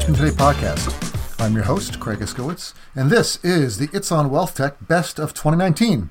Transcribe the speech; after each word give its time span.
Management 0.00 0.32
Today 0.32 0.44
podcast. 0.44 1.40
I'm 1.44 1.54
your 1.54 1.64
host, 1.64 2.00
Craig 2.00 2.20
Iskowitz, 2.20 2.72
and 2.94 3.10
this 3.10 3.38
is 3.44 3.76
the 3.76 3.90
It's 3.92 4.10
on 4.10 4.30
Wealth 4.30 4.54
Tech 4.54 4.76
Best 4.88 5.18
of 5.18 5.34
2019. 5.34 6.08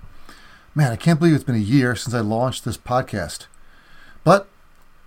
Man, 0.75 0.91
I 0.91 0.95
can't 0.95 1.17
believe 1.17 1.33
it's 1.33 1.43
been 1.43 1.55
a 1.55 1.57
year 1.57 1.95
since 1.95 2.13
I 2.13 2.19
launched 2.19 2.65
this 2.65 2.77
podcast. 2.77 3.47
But 4.23 4.47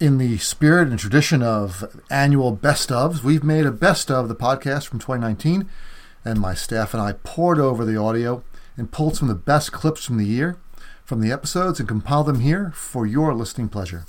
in 0.01 0.19
the 0.19 0.37
spirit 0.39 0.89
and 0.89 0.99
tradition 0.99 1.45
of 1.45 2.03
annual 2.11 2.51
best 2.51 2.89
ofs, 2.89 3.23
we've 3.23 3.45
made 3.45 3.67
a 3.67 3.71
best 3.71 4.11
of 4.11 4.29
the 4.29 4.35
podcast 4.35 4.89
from 4.89 4.99
2019, 4.99 5.69
and 6.25 6.41
my 6.41 6.53
staff 6.53 6.93
and 6.93 7.01
I 7.01 7.12
pored 7.12 7.61
over 7.61 7.85
the 7.85 7.97
audio 7.97 8.43
and 8.77 8.91
pulled 8.91 9.15
some 9.15 9.31
of 9.31 9.37
the 9.37 9.43
best 9.43 9.71
clips 9.71 10.05
from 10.05 10.19
the 10.19 10.27
year 10.27 10.57
from 11.05 11.21
the 11.21 11.31
episodes 11.31 11.79
and 11.79 11.89
compiled 11.89 12.27
them 12.27 12.41
here 12.41 12.73
for 12.75 13.07
your 13.07 13.33
listening 13.33 13.69
pleasure. 13.69 14.07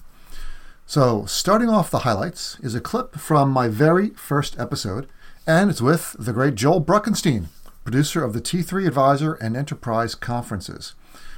So, 0.86 1.26
starting 1.26 1.70
off 1.70 1.90
the 1.90 2.00
highlights 2.00 2.60
is 2.60 2.76
a 2.76 2.82
clip 2.82 3.16
from 3.16 3.50
my 3.50 3.70
very 3.70 4.10
first 4.10 4.60
episode, 4.60 5.08
and 5.48 5.70
it's 5.70 5.82
with 5.82 6.16
the 6.20 6.34
great 6.34 6.56
Joel 6.56 6.82
Bruckenstein, 6.82 7.46
producer 7.84 8.24
of 8.24 8.34
the 8.34 8.42
T3 8.42 8.86
Advisor 8.86 9.34
and 9.36 9.56
Enterprise 9.56 10.14
conferences. 10.14 10.94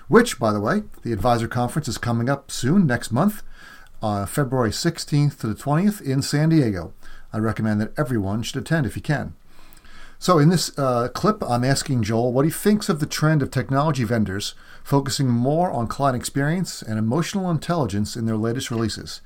Which, 0.08 0.40
by 0.40 0.52
the 0.52 0.60
way, 0.60 0.84
the 1.04 1.14
Advisor 1.14 1.48
Conference 1.48 1.88
is 1.88 1.98
coming 2.00 2.28
up 2.28 2.50
soon, 2.50 2.88
next 2.88 3.12
month, 3.12 3.44
uh, 4.02 4.26
February 4.26 4.72
16th 4.72 5.40
to 5.40 5.48
the 5.48 5.56
20th 5.56 6.02
in 6.02 6.22
San 6.22 6.50
Diego. 6.50 6.94
I 7.32 7.38
recommend 7.38 7.80
that 7.82 7.98
everyone 7.98 8.42
should 8.42 8.62
attend 8.62 8.86
if 8.86 8.96
you 8.96 9.02
can. 9.02 9.36
So, 10.18 10.40
in 10.40 10.50
this 10.50 10.78
uh, 10.78 11.10
clip, 11.10 11.44
I'm 11.44 11.64
asking 11.64 12.04
Joel 12.04 12.32
what 12.32 12.46
he 12.46 12.52
thinks 12.52 12.90
of 12.90 13.00
the 13.00 13.06
trend 13.06 13.42
of 13.42 13.52
technology 13.52 14.04
vendors 14.04 14.56
focusing 14.84 15.28
more 15.28 15.72
on 15.72 15.88
client 15.88 16.16
experience 16.16 16.82
and 16.82 16.98
emotional 16.98 17.50
intelligence 17.52 18.16
in 18.16 18.26
their 18.26 18.38
latest 18.38 18.72
releases. 18.72 19.22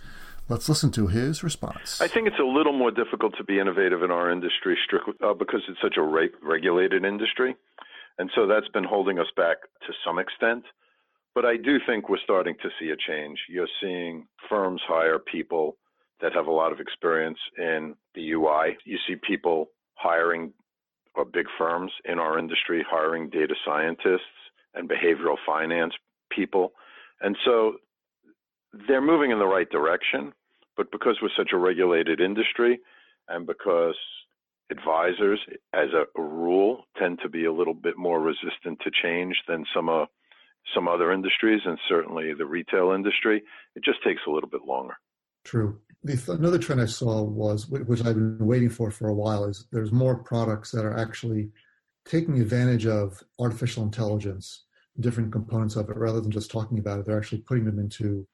Let's 0.48 0.68
listen 0.68 0.90
to 0.94 1.08
his 1.08 1.44
response. 1.44 2.02
I 2.02 2.08
think 2.08 2.28
it's 2.28 2.40
a 2.40 2.44
little 2.44 2.74
more 2.74 2.90
difficult 2.90 3.36
to 3.38 3.44
be 3.44 3.60
innovative 3.60 4.02
in 4.02 4.10
our 4.10 4.32
industry 4.32 4.78
strictly 4.84 5.14
uh, 5.24 5.36
because 5.36 5.62
it's 5.70 5.80
such 5.82 5.98
a 5.98 6.02
re- 6.02 6.32
regulated 6.42 7.06
industry. 7.06 7.56
And 8.18 8.32
so 8.34 8.48
that's 8.48 8.68
been 8.70 8.84
holding 8.84 9.20
us 9.20 9.28
back 9.38 9.58
to 9.86 9.94
some 10.04 10.18
extent. 10.18 10.66
But 11.36 11.46
I 11.46 11.56
do 11.56 11.78
think 11.86 12.10
we're 12.10 12.18
starting 12.24 12.56
to 12.64 12.70
see 12.80 12.90
a 12.90 12.98
change. 12.98 13.38
You're 13.48 13.68
seeing 13.80 14.28
firms 14.50 14.82
hire 14.88 15.20
people 15.20 15.78
that 16.20 16.34
have 16.34 16.48
a 16.48 16.52
lot 16.52 16.72
of 16.72 16.80
experience 16.80 17.38
in 17.58 17.96
the 18.16 18.32
UI. 18.32 18.76
You 18.86 18.98
see 19.08 19.16
people 19.16 19.70
hiring 19.94 20.52
big 21.26 21.48
firms 21.58 21.92
in 22.06 22.20
our 22.20 22.38
industry 22.38 22.86
hiring 22.90 23.30
data 23.30 23.56
scientists 23.66 24.22
and 24.74 24.90
behavioral 24.90 25.38
finance 25.46 25.94
people. 26.30 26.74
And 27.22 27.36
so 27.46 27.74
they're 28.88 29.02
moving 29.02 29.32
in 29.32 29.40
the 29.40 29.46
right 29.46 29.70
direction, 29.70 30.34
but 30.78 30.92
because 30.92 31.18
we're 31.22 31.30
such 31.38 31.52
a 31.54 31.58
regulated 31.58 32.20
industry 32.20 32.80
and 33.28 33.46
because 33.46 33.96
advisors, 34.72 35.40
as 35.74 35.90
a 35.94 36.22
rule, 36.22 36.86
tend 36.98 37.20
to 37.24 37.30
be 37.30 37.46
a 37.46 37.54
little 37.54 37.74
bit 37.74 37.98
more 37.98 38.22
resistant 38.22 38.80
to 38.84 38.92
change 38.92 39.36
than 39.48 39.66
some 39.74 39.90
uh, 39.90 40.06
some 40.76 40.88
other 40.88 41.12
industries, 41.12 41.62
and 41.66 41.80
certainly 41.88 42.34
the 42.34 42.46
retail 42.46 42.92
industry, 42.92 43.42
it 43.76 43.84
just 43.84 44.04
takes 44.04 44.22
a 44.28 44.30
little 44.30 44.50
bit 44.50 44.66
longer. 44.66 44.96
True. 45.44 45.80
Another 46.28 46.58
trend 46.58 46.82
I 46.82 46.86
saw 46.86 47.22
was, 47.22 47.68
which 47.68 48.00
I've 48.00 48.16
been 48.16 48.38
waiting 48.40 48.70
for 48.70 48.90
for 48.90 49.10
a 49.10 49.14
while, 49.14 49.46
is 49.46 49.66
there's 49.72 49.92
more 49.92 50.16
products 50.16 50.72
that 50.72 50.86
are 50.86 50.98
actually 50.98 51.50
taking 52.06 52.40
advantage 52.40 52.86
of 52.86 53.22
artificial 53.38 53.84
intelligence, 53.84 54.64
different 55.00 55.32
components 55.32 55.76
of 55.76 55.90
it, 55.90 55.98
rather 55.98 56.22
than 56.22 56.32
just 56.32 56.52
talking 56.52 56.80
about 56.80 57.00
it. 57.00 57.06
They're 57.06 57.18
actually 57.18 57.42
putting 57.42 57.66
them 57.66 57.80
into 57.80 58.26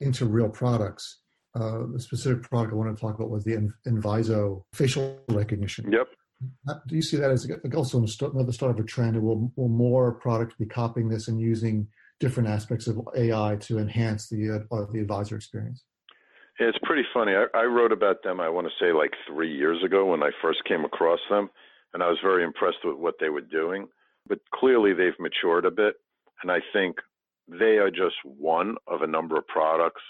into 0.00 0.26
real 0.26 0.48
products. 0.48 1.18
Uh, 1.54 1.84
the 1.92 2.00
specific 2.00 2.42
product 2.42 2.72
I 2.72 2.76
wanted 2.76 2.96
to 2.96 3.00
talk 3.00 3.16
about 3.16 3.30
was 3.30 3.44
the 3.44 3.70
Enviso 3.86 4.64
facial 4.74 5.20
recognition. 5.28 5.90
Yep. 5.90 6.08
Do 6.86 6.94
you 6.94 7.02
see 7.02 7.16
that 7.16 7.30
as 7.30 7.50
also 7.74 7.98
another 7.98 8.52
start 8.52 8.78
of 8.78 8.84
a 8.84 8.86
trend? 8.86 9.20
Will, 9.20 9.50
will 9.56 9.68
more 9.68 10.12
products 10.12 10.54
be 10.56 10.66
copying 10.66 11.08
this 11.08 11.26
and 11.26 11.40
using 11.40 11.88
different 12.20 12.48
aspects 12.48 12.86
of 12.86 13.00
AI 13.16 13.56
to 13.60 13.78
enhance 13.78 14.28
the 14.28 14.64
uh, 14.70 14.84
the 14.92 15.00
advisor 15.00 15.34
experience? 15.34 15.84
It's 16.58 16.78
pretty 16.82 17.04
funny. 17.14 17.32
I, 17.34 17.46
I 17.56 17.64
wrote 17.64 17.92
about 17.92 18.22
them, 18.24 18.40
I 18.40 18.48
want 18.48 18.66
to 18.66 18.84
say, 18.84 18.92
like 18.92 19.12
three 19.28 19.54
years 19.54 19.82
ago 19.84 20.06
when 20.06 20.22
I 20.22 20.30
first 20.42 20.64
came 20.64 20.84
across 20.84 21.20
them, 21.30 21.50
and 21.94 22.02
I 22.02 22.08
was 22.08 22.18
very 22.22 22.42
impressed 22.42 22.84
with 22.84 22.96
what 22.96 23.14
they 23.20 23.28
were 23.28 23.40
doing. 23.40 23.86
But 24.28 24.40
clearly, 24.52 24.92
they've 24.92 25.18
matured 25.20 25.64
a 25.64 25.70
bit, 25.70 25.94
and 26.42 26.50
I 26.50 26.58
think 26.72 26.96
they 27.48 27.78
are 27.78 27.90
just 27.90 28.16
one 28.24 28.76
of 28.88 29.02
a 29.02 29.06
number 29.06 29.36
of 29.38 29.46
products 29.46 30.02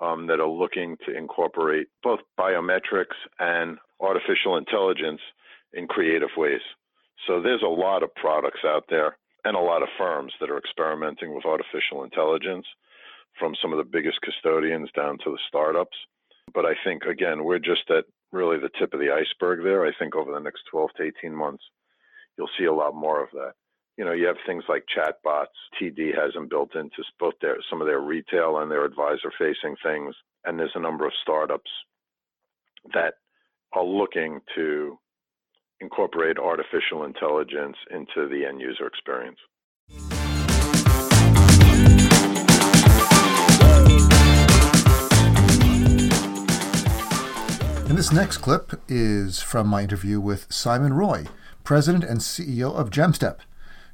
um, 0.00 0.26
that 0.28 0.40
are 0.40 0.48
looking 0.48 0.96
to 1.06 1.16
incorporate 1.16 1.88
both 2.02 2.20
biometrics 2.38 3.16
and 3.38 3.76
artificial 4.00 4.56
intelligence 4.56 5.20
in 5.74 5.86
creative 5.86 6.30
ways. 6.36 6.62
So 7.26 7.42
there's 7.42 7.62
a 7.62 7.68
lot 7.68 8.02
of 8.02 8.14
products 8.14 8.60
out 8.64 8.84
there 8.88 9.18
and 9.44 9.56
a 9.56 9.60
lot 9.60 9.82
of 9.82 9.88
firms 9.98 10.32
that 10.40 10.50
are 10.50 10.58
experimenting 10.58 11.34
with 11.34 11.44
artificial 11.44 12.04
intelligence 12.04 12.66
from 13.38 13.54
some 13.60 13.72
of 13.72 13.78
the 13.78 13.84
biggest 13.84 14.20
custodians 14.22 14.90
down 14.94 15.18
to 15.24 15.30
the 15.30 15.38
startups. 15.48 15.96
But 16.52 16.66
I 16.66 16.74
think, 16.84 17.04
again, 17.04 17.44
we're 17.44 17.58
just 17.58 17.90
at 17.90 18.04
really 18.32 18.58
the 18.58 18.70
tip 18.78 18.94
of 18.94 19.00
the 19.00 19.10
iceberg 19.10 19.62
there. 19.62 19.86
I 19.86 19.92
think 19.98 20.14
over 20.14 20.32
the 20.32 20.40
next 20.40 20.62
12 20.70 20.90
to 20.96 21.02
18 21.04 21.34
months, 21.34 21.62
you'll 22.36 22.50
see 22.58 22.64
a 22.64 22.72
lot 22.72 22.94
more 22.94 23.22
of 23.22 23.30
that. 23.32 23.52
You 23.96 24.04
know, 24.04 24.12
you 24.12 24.26
have 24.26 24.36
things 24.46 24.64
like 24.68 24.84
chatbots. 24.96 25.46
TD 25.80 26.14
has 26.16 26.32
them 26.32 26.48
built 26.48 26.74
into 26.74 27.04
both 27.18 27.34
their 27.42 27.58
some 27.68 27.80
of 27.80 27.86
their 27.86 28.00
retail 28.00 28.58
and 28.58 28.70
their 28.70 28.84
advisor-facing 28.84 29.76
things, 29.82 30.14
and 30.44 30.58
there's 30.58 30.70
a 30.74 30.80
number 30.80 31.06
of 31.06 31.12
startups 31.20 31.70
that 32.94 33.14
are 33.72 33.84
looking 33.84 34.40
to 34.54 34.98
incorporate 35.80 36.38
artificial 36.38 37.04
intelligence 37.04 37.76
into 37.90 38.28
the 38.28 38.46
end 38.46 38.60
user 38.60 38.86
experience. 38.86 39.38
And 47.90 47.98
this 47.98 48.12
next 48.12 48.36
clip 48.36 48.80
is 48.86 49.42
from 49.42 49.66
my 49.66 49.82
interview 49.82 50.20
with 50.20 50.46
Simon 50.48 50.94
Roy, 50.94 51.24
President 51.64 52.04
and 52.04 52.20
CEO 52.20 52.72
of 52.72 52.88
Jemstep. 52.88 53.38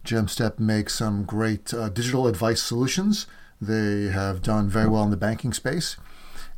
Jemstep 0.05 0.59
makes 0.59 0.95
some 0.95 1.25
great 1.25 1.73
uh, 1.73 1.89
digital 1.89 2.27
advice 2.27 2.63
solutions. 2.63 3.27
They 3.59 4.09
have 4.13 4.43
done 4.43 4.69
very 4.69 4.87
well 4.87 5.05
in 5.05 5.11
the 5.11 5.17
banking 5.17 5.55
space. 5.55 5.97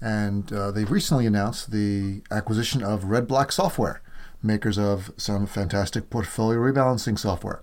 And 0.01 0.53
uh, 0.53 0.73
they've 0.73 0.91
recently 0.91 1.27
announced 1.27 1.71
the 1.71 2.23
acquisition 2.29 2.83
of 2.83 3.05
RedBlack 3.05 3.53
Software, 3.53 4.03
makers 4.43 4.77
of 4.77 5.13
some 5.17 5.47
fantastic 5.47 6.11
portfolio 6.11 6.59
rebalancing 6.59 7.17
software. 7.17 7.63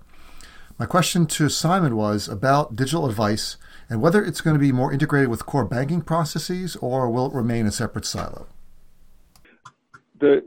My 0.80 0.85
question 0.85 1.25
to 1.25 1.50
Simon 1.50 1.97
was 1.97 2.30
about 2.30 2.78
digital 2.78 3.09
advice 3.09 3.58
and 3.90 4.02
whether 4.02 4.24
it's 4.24 4.40
going 4.40 4.53
to 4.53 4.68
be 4.68 4.72
more 4.72 4.94
integrated 4.94 5.28
with 5.28 5.46
core 5.46 5.66
banking 5.66 6.00
processes 6.00 6.78
or 6.78 7.09
will 7.09 7.25
it 7.25 7.34
remain 7.34 7.66
a 7.66 7.74
separate 7.74 8.06
silo? 8.06 8.47
The 10.20 10.42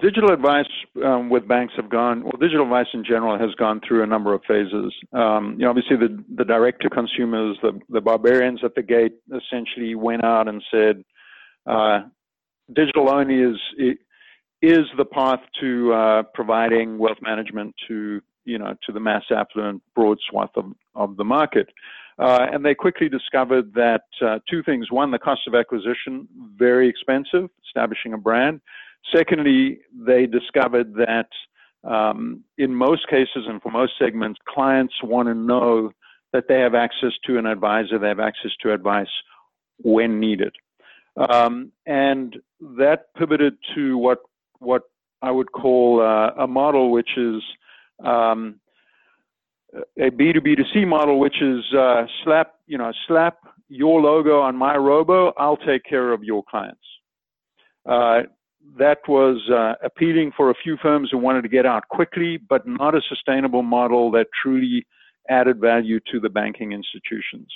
digital 0.00 0.30
advice 0.32 0.68
um, 1.04 1.30
with 1.30 1.48
banks 1.48 1.74
have 1.76 1.90
gone, 1.90 2.22
well, 2.22 2.32
digital 2.40 2.64
advice 2.64 2.86
in 2.92 3.04
general 3.04 3.38
has 3.38 3.54
gone 3.54 3.80
through 3.86 4.02
a 4.02 4.06
number 4.06 4.34
of 4.34 4.42
phases. 4.46 4.92
Um, 5.12 5.56
you 5.58 5.64
know, 5.64 5.70
obviously, 5.70 5.96
the, 5.96 6.22
the 6.36 6.44
direct 6.44 6.82
to 6.82 6.90
consumers, 6.90 7.56
the, 7.62 7.78
the 7.88 8.00
barbarians 8.00 8.60
at 8.64 8.74
the 8.74 8.82
gate 8.82 9.14
essentially 9.28 9.94
went 9.94 10.24
out 10.24 10.48
and 10.48 10.62
said, 10.70 11.04
uh, 11.66 12.00
digital 12.74 13.08
only 13.08 13.40
is 13.40 13.58
is 14.60 14.86
the 14.96 15.04
path 15.04 15.40
to 15.60 15.92
uh, 15.92 16.22
providing 16.34 16.98
wealth 16.98 17.18
management 17.22 17.74
to 17.86 18.20
you 18.44 18.58
know 18.58 18.74
to 18.84 18.92
the 18.92 19.00
mass 19.00 19.22
affluent 19.30 19.82
broad 19.94 20.18
swath 20.28 20.50
of, 20.56 20.66
of 20.94 21.16
the 21.16 21.24
market. 21.24 21.68
Uh, 22.18 22.46
and 22.52 22.64
they 22.64 22.74
quickly 22.74 23.08
discovered 23.08 23.72
that 23.74 24.02
uh, 24.22 24.38
two 24.50 24.62
things: 24.62 24.90
one, 24.90 25.10
the 25.10 25.18
cost 25.18 25.42
of 25.46 25.54
acquisition 25.54 26.26
very 26.56 26.88
expensive, 26.88 27.48
establishing 27.68 28.12
a 28.12 28.18
brand, 28.18 28.60
Secondly, 29.14 29.80
they 30.06 30.26
discovered 30.26 30.94
that 30.94 31.28
um, 31.84 32.44
in 32.58 32.74
most 32.74 33.08
cases 33.08 33.44
and 33.46 33.62
for 33.62 33.70
most 33.70 33.92
segments, 33.98 34.38
clients 34.48 34.94
want 35.02 35.28
to 35.28 35.34
know 35.34 35.92
that 36.32 36.44
they 36.48 36.60
have 36.60 36.74
access 36.74 37.12
to 37.26 37.38
an 37.38 37.46
advisor, 37.46 37.98
they 37.98 38.08
have 38.08 38.20
access 38.20 38.50
to 38.62 38.72
advice 38.72 39.08
when 39.78 40.20
needed. 40.20 40.54
Um, 41.16 41.72
and 41.86 42.36
that 42.78 43.14
pivoted 43.16 43.56
to 43.74 43.96
what 43.96 44.18
what 44.58 44.82
I 45.22 45.30
would 45.30 45.52
call 45.52 46.00
uh, 46.00 46.42
a 46.42 46.46
model 46.46 46.90
which 46.90 47.10
is 47.16 47.42
um, 48.04 48.60
a 49.98 50.10
B2B2C 50.10 50.86
model, 50.86 51.18
which 51.18 51.40
is 51.42 51.64
uh, 51.76 52.06
slap, 52.24 52.54
you 52.66 52.78
know, 52.78 52.92
slap 53.06 53.38
your 53.68 54.00
logo 54.00 54.40
on 54.40 54.56
my 54.56 54.76
robo, 54.76 55.32
I'll 55.36 55.56
take 55.56 55.84
care 55.84 56.12
of 56.12 56.24
your 56.24 56.42
clients. 56.48 56.80
Uh, 57.84 58.22
that 58.76 58.98
was 59.08 59.48
uh, 59.50 59.74
appealing 59.84 60.32
for 60.36 60.50
a 60.50 60.54
few 60.54 60.76
firms 60.76 61.10
who 61.10 61.18
wanted 61.18 61.42
to 61.42 61.48
get 61.48 61.66
out 61.66 61.88
quickly, 61.88 62.36
but 62.36 62.66
not 62.66 62.94
a 62.94 63.00
sustainable 63.08 63.62
model 63.62 64.10
that 64.12 64.26
truly 64.42 64.86
added 65.28 65.60
value 65.60 66.00
to 66.10 66.20
the 66.20 66.28
banking 66.28 66.72
institutions. 66.72 67.48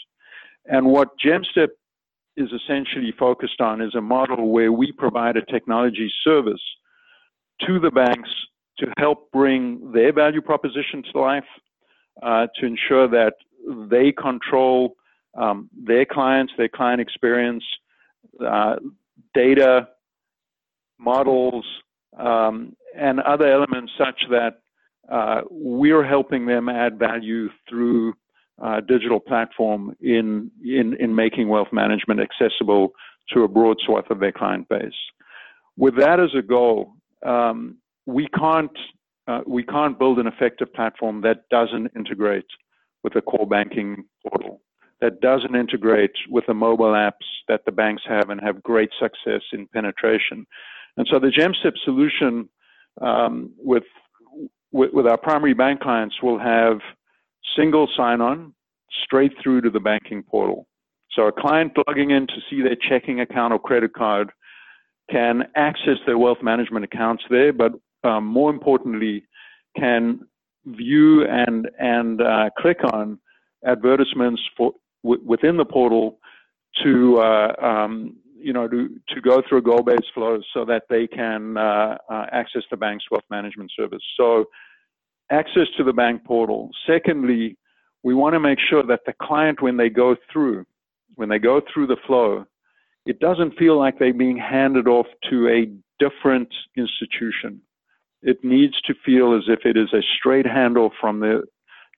And 0.67 0.87
what 0.87 1.09
Jemstep 1.19 1.69
is 2.37 2.51
essentially 2.53 3.13
focused 3.19 3.61
on 3.61 3.81
is 3.81 3.95
a 3.95 4.01
model 4.01 4.51
where 4.51 4.73
we 4.73 4.93
provide 4.93 5.37
a 5.37 5.45
technology 5.45 6.11
service 6.25 6.63
to 7.67 7.79
the 7.79 7.91
banks 7.91 8.31
to 8.79 8.87
help 8.97 9.31
bring 9.33 9.93
their 9.93 10.13
value 10.13 10.41
proposition 10.41 11.03
to 11.13 11.21
life, 11.21 11.45
uh, 12.23 12.47
to 12.59 12.67
ensure 12.67 13.09
that 13.09 13.35
they 13.91 14.13
control 14.13 14.97
um, 15.37 15.69
their 15.77 16.05
clients, 16.05 16.53
their 16.57 16.69
client 16.69 17.01
experience, 17.01 17.65
uh, 18.45 18.77
data, 19.35 19.89
models, 21.03 21.65
um, 22.19 22.77
and 22.97 23.21
other 23.21 23.51
elements 23.51 23.93
such 23.99 24.23
that 24.31 24.61
uh, 25.11 25.43
we're 25.51 26.05
helping 26.05 26.47
them 26.47 26.69
add 26.69 26.99
value 26.99 27.49
through 27.69 28.15
uh, 28.63 28.81
digital 28.81 29.19
platform 29.19 29.95
in, 30.01 30.51
in, 30.65 30.95
in 31.01 31.15
making 31.15 31.49
wealth 31.49 31.73
management 31.73 32.21
accessible 32.21 32.93
to 33.31 33.43
a 33.43 33.49
broad 33.49 33.79
swath 33.85 34.11
of 34.11 34.21
their 34.21 34.33
client 34.33 34.69
base. 34.69 34.93
With 35.77 35.97
that 35.99 36.21
as 36.21 36.31
a 36.39 36.43
goal, 36.43 36.93
um, 37.25 37.79
we 38.07 38.29
can't 38.29 38.77
uh, 39.29 39.41
we 39.47 39.63
can't 39.63 39.99
build 40.01 40.19
an 40.19 40.27
effective 40.27 40.73
platform 40.75 41.21
that 41.21 41.49
doesn't 41.49 41.93
integrate 41.95 42.47
with 43.05 43.15
a 43.15 43.23
core 43.23 43.47
banking 43.47 44.05
portal, 44.27 44.61
that 45.01 45.21
doesn't 45.21 45.55
integrate 45.55 46.15
with 46.29 46.45
the 46.47 46.55
mobile 46.55 46.93
apps 46.93 47.27
that 47.49 47.65
the 47.65 47.73
banks 47.73 48.03
have 48.07 48.31
and 48.31 48.41
have 48.41 48.63
great 48.63 48.91
success 49.01 49.43
in 49.53 49.67
penetration. 49.69 50.45
And 50.97 51.07
so 51.11 51.19
the 51.19 51.29
Jemstep 51.29 51.73
solution 51.85 52.49
um, 53.01 53.53
with, 53.59 53.85
with, 54.73 54.93
with 54.93 55.07
our 55.07 55.17
primary 55.17 55.55
bank 55.55 55.81
clients 55.81 56.17
will 56.23 56.39
have 56.39 56.79
single 57.57 57.89
sign-on 57.97 58.55
straight 59.05 59.33
through 59.43 59.63
to 59.63 59.71
the 59.71 59.81
banking 59.81 60.23
portal. 60.23 60.67
So 61.13 61.27
a 61.27 61.33
client 61.33 61.73
logging 61.87 62.11
in 62.11 62.27
to 62.27 62.35
see 62.49 62.63
their 62.63 62.77
checking 62.77 63.21
account 63.21 63.53
or 63.53 63.59
credit 63.59 63.93
card 63.95 64.31
can 65.11 65.43
access 65.57 65.99
their 66.07 66.19
wealth 66.19 66.39
management 66.43 66.85
accounts 66.85 67.23
there, 67.29 67.53
but 67.53 67.73
um, 68.05 68.25
more 68.25 68.51
importantly, 68.51 69.25
can 69.77 70.21
view 70.67 71.27
and 71.27 71.69
and 71.79 72.21
uh, 72.23 72.51
click 72.59 72.79
on 72.93 73.19
advertisements 73.67 74.41
for 74.57 74.73
w- 75.03 75.23
within 75.25 75.57
the 75.57 75.65
portal 75.65 76.19
to 76.83 77.19
uh, 77.19 77.53
um, 77.61 78.17
you 78.43 78.53
know 78.53 78.69
to 78.69 78.89
to 79.09 79.21
go 79.21 79.43
through 79.49 79.63
goal-based 79.63 80.13
flow 80.15 80.41
so 80.53 80.65
that 80.65 80.85
they 80.89 81.07
can 81.07 81.57
uh, 81.57 81.97
uh 82.11 82.27
access 82.33 82.63
the 82.71 82.77
bank's 82.77 83.05
wealth 83.11 83.25
management 83.31 83.71
service. 83.77 84.03
So 84.17 84.47
access 85.31 85.67
to 85.77 85.85
the 85.85 85.93
bank 85.93 86.25
portal. 86.25 86.71
Secondly, 86.87 87.57
we 88.03 88.15
want 88.15 88.35
to 88.35 88.41
make 88.41 88.59
sure 88.61 88.83
that 88.83 89.01
the 89.07 89.15
client, 89.21 89.63
when 89.63 89.77
they 89.77 89.89
go 89.89 90.17
through, 90.33 90.67
when 91.15 91.29
they 91.29 91.39
go 91.39 91.61
through 91.73 91.87
the 91.87 91.97
flow, 92.07 92.45
it 93.07 93.19
doesn't 93.19 93.57
feel 93.57 93.79
like 93.79 93.99
they're 93.99 94.13
being 94.13 94.39
handed 94.39 94.87
off 94.87 95.07
to 95.31 95.49
a 95.49 95.73
different 95.99 96.49
institution. 96.77 97.61
It 98.23 98.39
needs 98.45 98.81
to 98.83 98.95
feel 99.05 99.37
as 99.37 99.45
if 99.49 99.61
it 99.65 99.77
is 99.77 99.93
a 99.93 100.03
straight 100.19 100.47
handoff 100.47 100.91
from 101.01 101.21
the, 101.21 101.43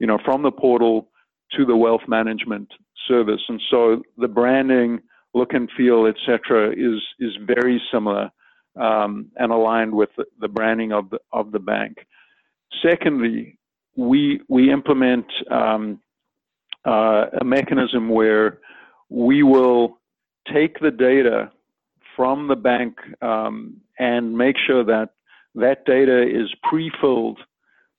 you 0.00 0.06
know, 0.06 0.18
from 0.24 0.42
the 0.42 0.50
portal 0.50 1.10
to 1.52 1.66
the 1.66 1.76
wealth 1.76 2.02
management 2.08 2.68
service. 3.06 3.42
And 3.48 3.60
so 3.70 4.02
the 4.16 4.28
branding, 4.28 5.00
look 5.34 5.52
and 5.52 5.68
feel, 5.76 6.06
etc., 6.06 6.70
is 6.70 7.02
is 7.18 7.36
very 7.44 7.80
similar 7.92 8.30
um, 8.80 9.30
and 9.36 9.52
aligned 9.52 9.94
with 9.94 10.10
the, 10.40 10.48
branding 10.48 10.92
of 10.92 11.10
the 11.10 11.18
of 11.32 11.52
the 11.52 11.58
bank. 11.58 12.06
Secondly, 12.82 13.58
we 13.96 14.40
we 14.48 14.72
implement 14.72 15.26
um, 15.50 16.00
uh, 16.86 17.26
a 17.40 17.44
mechanism 17.44 18.08
where 18.08 18.58
we 19.08 19.42
will 19.42 19.98
take 20.52 20.78
the 20.80 20.90
data 20.90 21.50
from 22.16 22.48
the 22.48 22.56
bank 22.56 22.96
um, 23.22 23.76
and 23.98 24.36
make 24.36 24.56
sure 24.66 24.84
that 24.84 25.10
that 25.54 25.84
data 25.86 26.22
is 26.22 26.52
pre-filled 26.68 27.38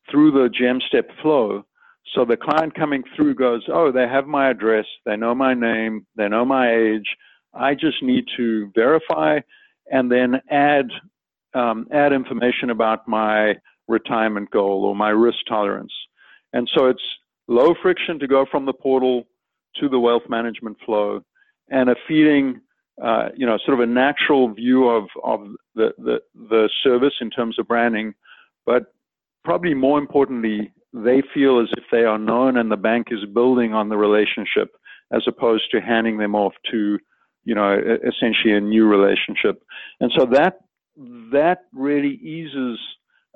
through 0.09 0.31
the 0.31 0.49
Jemstep 0.49 1.09
flow. 1.21 1.65
So 2.13 2.23
the 2.23 2.37
client 2.37 2.75
coming 2.75 3.03
through 3.15 3.35
goes, 3.35 3.63
oh, 3.67 3.91
they 3.91 4.07
have 4.07 4.27
my 4.27 4.49
address, 4.49 4.85
they 5.05 5.17
know 5.17 5.33
my 5.35 5.53
name, 5.53 6.05
they 6.15 6.29
know 6.29 6.45
my 6.45 6.73
age. 6.73 7.07
I 7.53 7.73
just 7.73 8.03
need 8.03 8.25
to 8.37 8.71
verify 8.75 9.39
and 9.91 10.11
then 10.11 10.41
add 10.49 10.87
um, 11.53 11.87
add 11.93 12.11
information 12.11 12.69
about 12.69 13.07
my 13.07 13.53
retirement 13.87 14.51
goal 14.51 14.83
or 14.83 14.93
my 14.95 15.09
risk 15.09 15.37
tolerance. 15.47 15.93
And 16.51 16.69
so 16.75 16.87
it's 16.87 17.01
low 17.47 17.73
friction 17.81 18.19
to 18.19 18.27
go 18.27 18.45
from 18.49 18.65
the 18.65 18.73
portal 18.73 19.23
to 19.79 19.87
the 19.87 19.99
wealth 19.99 20.23
management 20.27 20.77
flow 20.85 21.21
and 21.69 21.89
a 21.89 21.95
feeding, 22.07 22.59
uh, 23.01 23.29
you 23.35 23.45
know, 23.45 23.57
sort 23.65 23.79
of 23.79 23.89
a 23.89 23.91
natural 23.91 24.53
view 24.53 24.89
of, 24.89 25.05
of 25.23 25.47
the, 25.75 25.93
the, 25.97 26.19
the 26.33 26.69
service 26.83 27.13
in 27.21 27.29
terms 27.29 27.57
of 27.57 27.67
branding. 27.67 28.13
But 28.65 28.93
probably 29.45 29.73
more 29.73 29.97
importantly, 29.97 30.73
they 31.03 31.21
feel 31.33 31.59
as 31.59 31.67
if 31.77 31.83
they 31.91 32.05
are 32.05 32.17
known 32.17 32.57
and 32.57 32.71
the 32.71 32.77
bank 32.77 33.07
is 33.11 33.25
building 33.33 33.73
on 33.73 33.89
the 33.89 33.97
relationship 33.97 34.69
as 35.11 35.23
opposed 35.27 35.69
to 35.71 35.81
handing 35.81 36.17
them 36.17 36.35
off 36.35 36.53
to, 36.71 36.97
you 37.43 37.53
know, 37.53 37.77
essentially 38.11 38.53
a 38.53 38.61
new 38.61 38.85
relationship. 38.87 39.61
And 39.99 40.11
so 40.17 40.25
that 40.27 40.59
that 41.31 41.59
really 41.73 42.15
eases 42.23 42.79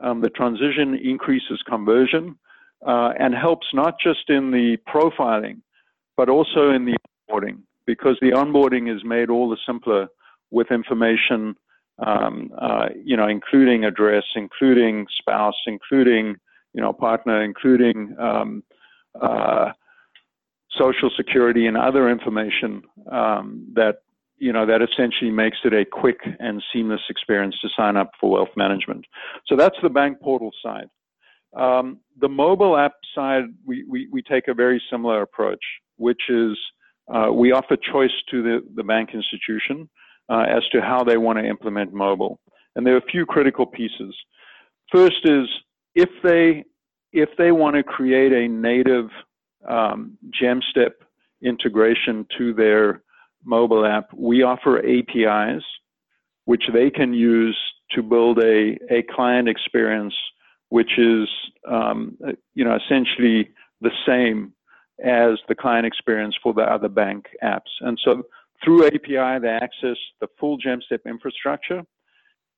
um, 0.01 0.21
the 0.21 0.29
transition, 0.29 0.95
increases 0.95 1.61
conversion, 1.67 2.38
uh, 2.88 3.11
and 3.19 3.35
helps 3.35 3.67
not 3.73 3.95
just 4.01 4.29
in 4.29 4.51
the 4.51 4.77
profiling, 4.88 5.57
but 6.15 6.29
also 6.29 6.71
in 6.71 6.85
the 6.85 6.95
onboarding, 7.29 7.57
because 7.85 8.17
the 8.21 8.31
onboarding 8.31 8.94
is 8.94 9.03
made 9.03 9.29
all 9.29 9.50
the 9.50 9.57
simpler 9.65 10.07
with 10.51 10.71
information, 10.71 11.56
um, 12.06 12.51
uh, 12.57 12.88
you 13.03 13.17
know, 13.17 13.27
including 13.27 13.83
address, 13.83 14.23
including 14.35 15.06
spouse, 15.19 15.59
including, 15.67 16.38
you 16.74 16.81
know, 16.81 16.94
partner, 16.94 17.44
including 17.44 18.16
um, 18.19 18.63
uh, 19.19 19.71
social 20.77 21.10
security 21.16 21.66
and 21.68 21.77
other 21.77 22.10
information 22.10 22.81
um, 23.11 23.68
that 23.73 23.97
you 24.38 24.54
know 24.54 24.66
that 24.66 24.81
essentially 24.81 25.31
makes 25.31 25.57
it 25.66 25.73
a 25.73 25.83
quick 25.85 26.19
and 26.40 26.64
seamless 26.71 27.02
experience 27.09 27.56
to 27.61 27.69
sign 27.76 27.97
up 27.97 28.11
for 28.19 28.31
wealth 28.31 28.56
management. 28.56 29.06
So 29.47 29.56
that's 29.56 29.76
the 29.81 29.90
bank 29.90 30.19
portal 30.21 30.52
side. 30.64 30.88
Um, 31.56 31.99
the 32.19 32.30
mobile 32.30 32.78
app 32.78 32.94
side, 33.16 33.45
we, 33.66 33.83
we, 33.90 34.07
we, 34.11 34.21
take 34.21 34.47
a 34.47 34.54
very 34.54 34.81
similar 34.92 35.23
approach, 35.23 35.64
which 35.97 36.21
is 36.30 36.56
uh, 37.11 37.31
we 37.33 37.52
offer 37.52 37.76
choice 37.76 38.11
to 38.30 38.44
the, 38.44 38.59
the 38.76 38.83
bank 38.83 39.09
institution 39.16 39.90
uh, 40.30 40.45
as 40.47 40.61
to 40.71 40.80
how 40.80 41.04
they 41.04 41.18
want 41.18 41.40
to 41.40 41.45
implement 41.45 41.92
mobile. 41.92 42.40
And 42.76 42.85
there 42.85 42.94
are 42.94 42.99
a 42.99 43.11
few 43.11 43.26
critical 43.26 43.66
pieces. 43.66 44.16
First 44.92 45.21
is 45.26 45.47
if 45.96 46.10
they 46.24 46.66
if 47.12 47.30
they 47.38 47.52
want 47.52 47.76
to 47.76 47.84
create 47.84 48.31
a 48.31 48.48
native 48.48 49.10
um, 49.68 50.18
Jemstep 50.30 50.92
integration 51.42 52.28
to 52.38 52.54
their 52.54 53.02
mobile 53.44 53.86
app, 53.86 54.10
we 54.14 54.44
offer 54.44 54.80
APIs 54.80 55.64
which 56.46 56.64
they 56.74 56.90
can 56.90 57.14
use 57.14 57.58
to 57.92 58.02
build 58.02 58.40
a, 58.40 58.78
a 58.90 59.04
client 59.14 59.48
experience 59.48 60.14
which 60.69 60.98
is 60.98 61.28
um, 61.68 62.18
you 62.54 62.64
know 62.64 62.76
essentially 62.76 63.50
the 63.81 63.92
same 64.06 64.54
as 65.04 65.40
the 65.48 65.56
client 65.56 65.86
experience 65.86 66.36
for 66.42 66.54
the 66.54 66.62
other 66.62 66.90
bank 66.90 67.26
apps. 67.44 67.72
And 67.81 67.98
so 68.04 68.24
through 68.64 68.88
API, 68.88 69.40
they 69.42 69.48
access 69.48 69.98
the 70.19 70.28
full 70.40 70.58
Jemstep 70.58 71.06
infrastructure, 71.06 71.84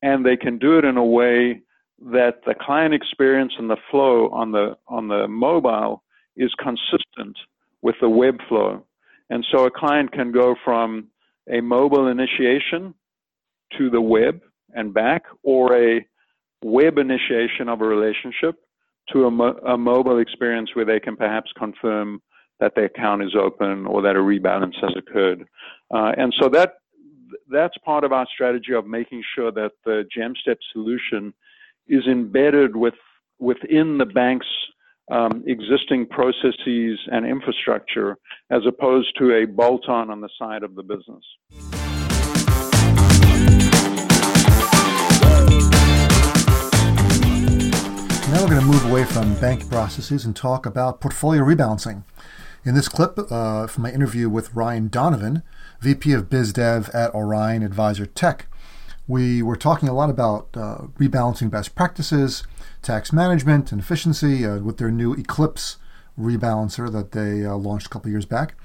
and 0.01 0.25
they 0.25 0.35
can 0.35 0.57
do 0.57 0.77
it 0.77 0.85
in 0.85 0.97
a 0.97 1.05
way 1.05 1.61
that 2.05 2.41
the 2.45 2.55
client 2.59 2.93
experience 2.93 3.53
and 3.57 3.69
the 3.69 3.77
flow 3.89 4.29
on 4.29 4.51
the 4.51 4.75
on 4.87 5.07
the 5.07 5.27
mobile 5.27 6.03
is 6.35 6.51
consistent 6.59 7.37
with 7.81 7.95
the 8.01 8.09
web 8.09 8.37
flow. 8.47 8.83
And 9.29 9.45
so 9.51 9.65
a 9.65 9.71
client 9.71 10.11
can 10.11 10.31
go 10.31 10.55
from 10.63 11.07
a 11.49 11.61
mobile 11.61 12.07
initiation 12.07 12.93
to 13.77 13.89
the 13.89 14.01
web 14.01 14.41
and 14.73 14.93
back, 14.93 15.23
or 15.43 15.75
a 15.75 16.05
web 16.63 16.97
initiation 16.97 17.67
of 17.67 17.81
a 17.81 17.85
relationship 17.85 18.55
to 19.11 19.25
a, 19.25 19.31
mo- 19.31 19.59
a, 19.67 19.77
mobile 19.77 20.19
experience 20.19 20.69
where 20.73 20.85
they 20.85 20.99
can 20.99 21.15
perhaps 21.15 21.51
confirm 21.57 22.21
that 22.59 22.73
their 22.75 22.85
account 22.85 23.23
is 23.23 23.35
open 23.35 23.85
or 23.85 24.01
that 24.01 24.15
a 24.15 24.19
rebalance 24.19 24.75
has 24.81 24.93
occurred. 24.95 25.43
Uh, 25.93 26.11
and 26.17 26.33
so 26.39 26.47
that 26.47 26.75
that's 27.49 27.77
part 27.83 28.03
of 28.03 28.11
our 28.11 28.27
strategy 28.33 28.73
of 28.73 28.85
making 28.85 29.23
sure 29.35 29.51
that 29.51 29.71
the 29.85 30.05
Jemstep 30.15 30.57
solution 30.71 31.33
is 31.87 32.05
embedded 32.07 32.75
with 32.75 32.93
within 33.39 33.97
the 33.97 34.05
bank's 34.05 34.47
um, 35.11 35.43
existing 35.47 36.07
processes 36.07 36.99
and 37.11 37.25
infrastructure 37.25 38.17
as 38.49 38.61
opposed 38.67 39.09
to 39.17 39.35
a 39.35 39.45
bolt-on 39.45 40.09
on 40.09 40.21
the 40.21 40.29
side 40.39 40.63
of 40.63 40.75
the 40.75 40.83
business. 40.83 41.23
Now 48.31 48.43
we're 48.43 48.49
going 48.49 48.61
to 48.61 48.67
move 48.67 48.85
away 48.85 49.03
from 49.03 49.35
bank 49.41 49.69
processes 49.69 50.23
and 50.23 50.33
talk 50.33 50.65
about 50.65 51.01
portfolio 51.01 51.43
rebalancing. 51.43 52.05
In 52.63 52.75
this 52.75 52.87
clip 52.87 53.19
uh, 53.29 53.67
from 53.67 53.83
my 53.83 53.91
interview 53.91 54.29
with 54.29 54.53
Ryan 54.55 54.87
Donovan, 54.87 55.43
VP 55.81 56.13
of 56.13 56.29
Biz 56.29 56.53
Dev 56.53 56.89
at 56.93 57.13
Orion 57.13 57.63
Advisor 57.63 58.05
Tech, 58.05 58.45
we 59.07 59.41
were 59.41 59.55
talking 59.55 59.89
a 59.89 59.93
lot 59.93 60.09
about 60.09 60.49
uh, 60.55 60.77
rebalancing 60.99 61.49
best 61.49 61.75
practices, 61.75 62.43
tax 62.81 63.11
management, 63.11 63.71
and 63.71 63.81
efficiency 63.81 64.45
uh, 64.45 64.59
with 64.59 64.77
their 64.77 64.91
new 64.91 65.13
Eclipse 65.13 65.77
rebalancer 66.19 66.91
that 66.91 67.11
they 67.11 67.45
uh, 67.45 67.55
launched 67.55 67.87
a 67.87 67.89
couple 67.89 68.11
years 68.11 68.25
back, 68.25 68.55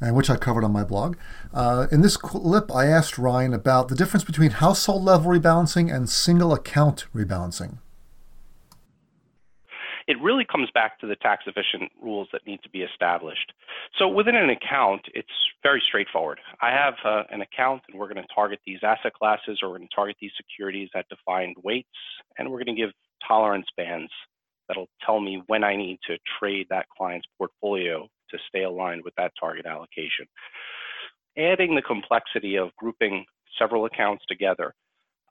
and 0.00 0.14
which 0.14 0.30
I 0.30 0.36
covered 0.36 0.64
on 0.64 0.72
my 0.72 0.84
blog. 0.84 1.16
Uh, 1.52 1.86
in 1.90 2.02
this 2.02 2.16
clip, 2.16 2.74
I 2.74 2.86
asked 2.86 3.18
Ryan 3.18 3.54
about 3.54 3.88
the 3.88 3.94
difference 3.94 4.24
between 4.24 4.50
household 4.50 5.04
level 5.04 5.32
rebalancing 5.32 5.94
and 5.94 6.08
single 6.08 6.52
account 6.52 7.06
rebalancing 7.14 7.78
it 10.08 10.16
really 10.22 10.46
comes 10.50 10.70
back 10.72 10.98
to 10.98 11.06
the 11.06 11.16
tax 11.16 11.44
efficient 11.46 11.92
rules 12.02 12.28
that 12.32 12.46
need 12.46 12.60
to 12.62 12.70
be 12.70 12.80
established. 12.80 13.52
So 13.98 14.08
within 14.08 14.34
an 14.34 14.48
account, 14.48 15.02
it's 15.12 15.28
very 15.62 15.82
straightforward. 15.86 16.40
I 16.62 16.70
have 16.70 16.94
uh, 17.04 17.24
an 17.30 17.42
account 17.42 17.82
and 17.88 18.00
we're 18.00 18.12
going 18.12 18.22
to 18.22 18.34
target 18.34 18.58
these 18.66 18.78
asset 18.82 19.12
classes 19.12 19.60
or 19.62 19.68
we're 19.68 19.76
going 19.76 19.88
to 19.88 19.94
target 19.94 20.16
these 20.18 20.30
securities 20.34 20.88
at 20.96 21.04
defined 21.10 21.56
weights 21.62 21.88
and 22.38 22.48
we're 22.48 22.64
going 22.64 22.74
to 22.74 22.80
give 22.82 22.90
tolerance 23.26 23.66
bands 23.76 24.10
that'll 24.66 24.88
tell 25.04 25.20
me 25.20 25.42
when 25.46 25.62
I 25.62 25.76
need 25.76 25.98
to 26.06 26.16
trade 26.40 26.66
that 26.70 26.86
client's 26.96 27.26
portfolio 27.36 28.08
to 28.30 28.38
stay 28.48 28.64
aligned 28.64 29.04
with 29.04 29.14
that 29.16 29.32
target 29.38 29.66
allocation. 29.66 30.26
Adding 31.36 31.74
the 31.74 31.82
complexity 31.82 32.56
of 32.56 32.74
grouping 32.76 33.26
several 33.58 33.84
accounts 33.84 34.24
together 34.26 34.72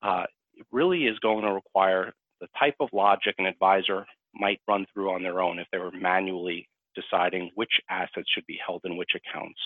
uh, 0.04 0.26
really 0.72 1.06
is 1.06 1.18
going 1.18 1.44
to 1.44 1.54
require 1.54 2.14
the 2.42 2.48
type 2.60 2.76
of 2.80 2.90
logic 2.94 3.34
an 3.40 3.48
advisor 3.48 4.06
might 4.40 4.62
run 4.68 4.86
through 4.94 5.12
on 5.12 5.24
their 5.24 5.42
own 5.42 5.60
if 5.60 5.68
they 5.72 5.78
were 5.78 5.92
manually 5.92 6.68
deciding 6.96 7.52
which 7.56 7.80
assets 7.90 8.28
should 8.34 8.46
be 8.48 8.60
held 8.66 8.82
in 8.86 8.98
which 8.98 9.12
accounts. 9.16 9.60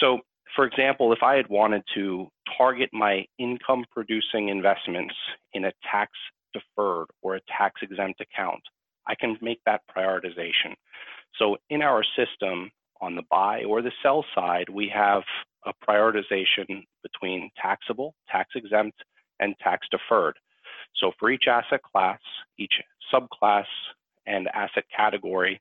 So, 0.00 0.20
for 0.54 0.64
example, 0.64 1.12
if 1.12 1.22
I 1.22 1.36
had 1.36 1.48
wanted 1.48 1.82
to 1.94 2.28
target 2.56 2.90
my 2.92 3.26
income 3.38 3.84
producing 3.90 4.48
investments 4.48 5.14
in 5.52 5.66
a 5.66 5.72
tax 5.90 6.12
deferred 6.54 7.08
or 7.22 7.36
a 7.36 7.40
tax 7.58 7.82
exempt 7.82 8.20
account, 8.20 8.62
I 9.06 9.14
can 9.14 9.36
make 9.42 9.60
that 9.66 9.82
prioritization. 9.94 10.74
So, 11.38 11.56
in 11.68 11.82
our 11.82 12.02
system, 12.16 12.70
on 13.00 13.14
the 13.14 13.24
buy 13.30 13.64
or 13.64 13.82
the 13.82 13.92
sell 14.02 14.24
side, 14.34 14.68
we 14.68 14.90
have 14.94 15.22
a 15.66 15.72
prioritization 15.86 16.84
between 17.02 17.50
taxable, 17.60 18.14
tax 18.30 18.50
exempt, 18.54 18.96
and 19.40 19.54
tax 19.62 19.86
deferred. 19.90 20.36
So 21.00 21.12
for 21.18 21.30
each 21.30 21.44
asset 21.46 21.82
class, 21.82 22.20
each 22.58 22.72
subclass, 23.12 23.66
and 24.26 24.48
asset 24.48 24.84
category, 24.94 25.60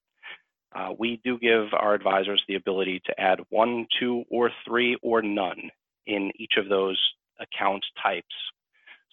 uh, 0.75 0.89
we 0.97 1.21
do 1.23 1.37
give 1.37 1.67
our 1.73 1.93
advisors 1.93 2.43
the 2.47 2.55
ability 2.55 3.01
to 3.05 3.19
add 3.19 3.39
one, 3.49 3.87
two, 3.99 4.23
or 4.29 4.51
three, 4.67 4.97
or 5.01 5.21
none 5.21 5.69
in 6.05 6.31
each 6.37 6.53
of 6.57 6.67
those 6.67 6.99
account 7.39 7.85
types. 8.01 8.33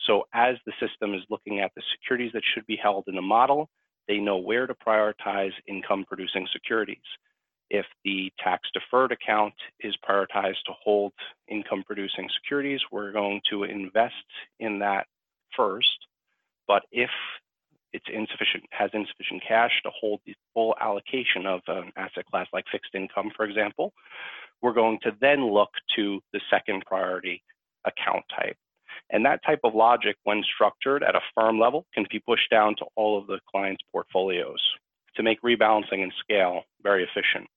So 0.07 0.25
as 0.35 0.57
the 0.67 0.73
system 0.81 1.15
is 1.15 1.23
looking 1.31 1.61
at 1.61 1.71
the 1.77 1.83
securities 1.93 2.33
that 2.33 2.43
should 2.55 2.67
be 2.67 2.77
held 2.77 3.05
in 3.07 3.15
the 3.15 3.23
model, 3.23 3.69
they 4.09 4.19
know 4.19 4.39
where 4.39 4.67
to 4.67 4.75
prioritize 4.75 5.53
income 5.69 6.05
producing 6.09 6.49
securities. 6.53 6.97
If 7.71 7.87
the 8.05 8.33
tax 8.43 8.69
deferred 8.75 9.13
account 9.13 9.55
is 9.81 9.97
prioritized 10.07 10.63
to 10.67 10.73
hold 10.83 11.13
income 11.49 11.85
producing 11.87 12.29
securities, 12.43 12.81
we're 12.91 13.13
going 13.13 13.41
to 13.51 13.65
invest 13.65 14.15
in 14.59 14.81
that 14.81 15.07
first. 15.57 16.07
But 16.67 16.83
if 16.91 17.11
it's 17.93 18.07
insufficient, 18.13 18.65
has 18.71 18.91
insufficient 18.95 19.43
cash 19.47 19.73
to 19.85 19.91
hold 19.99 20.21
the 20.27 20.35
full 20.55 20.75
allocation 20.81 21.47
of 21.47 21.61
an 21.69 21.93
asset 21.97 22.25
class 22.31 22.47
like 22.53 22.65
fixed 22.71 22.95
income, 22.95 23.31
for 23.37 23.45
example, 23.45 23.93
we're 24.63 24.73
going 24.73 24.99
to 25.03 25.13
then 25.21 25.53
look 25.53 25.71
to 25.97 26.21
the 26.33 26.41
second 26.51 26.85
priority 26.87 27.43
account 27.85 28.25
type. 28.39 28.57
And 29.11 29.25
that 29.27 29.41
type 29.45 29.61
of 29.65 29.75
logic, 29.75 30.17
when 30.25 30.43
structured 30.55 31.03
at 31.03 31.17
a 31.17 31.21
firm 31.35 31.59
level, 31.59 31.87
can 31.93 32.07
be 32.11 32.21
pushed 32.21 32.51
down 32.51 32.77
to 32.77 32.87
all 32.97 33.19
of 33.19 33.27
the 33.27 33.41
client's 33.51 33.83
portfolios 33.91 34.61
to 35.17 35.23
make 35.23 35.43
rebalancing 35.43 36.03
and 36.03 36.13
scale 36.21 36.63
very 36.83 37.03
efficient. 37.05 37.49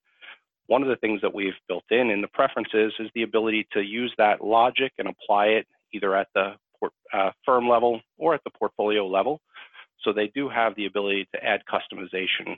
One 0.68 0.82
of 0.82 0.90
the 0.90 0.96
things 0.98 1.22
that 1.22 1.34
we've 1.34 1.54
built 1.68 1.84
in 1.92 2.10
in 2.10 2.22
the 2.22 2.28
preferences 2.30 2.94
is 3.00 3.10
the 3.14 3.24
ability 3.24 3.68
to 3.74 3.82
use 3.82 4.14
that 4.18 4.44
logic 4.44 4.92
and 4.98 5.08
apply 5.08 5.46
it 5.48 5.68
either 5.94 6.16
at 6.16 6.28
the 6.34 6.56
port, 6.80 6.92
uh, 7.14 7.32
firm 7.46 7.70
level 7.70 8.02
or 8.18 8.34
at 8.34 8.42
the 8.44 8.52
portfolio 8.52 9.08
level 9.08 9.40
so 10.06 10.14
they 10.14 10.32
do 10.34 10.48
have 10.48 10.76
the 10.76 10.86
ability 10.86 11.28
to 11.34 11.44
add 11.44 11.64
customization 11.66 12.58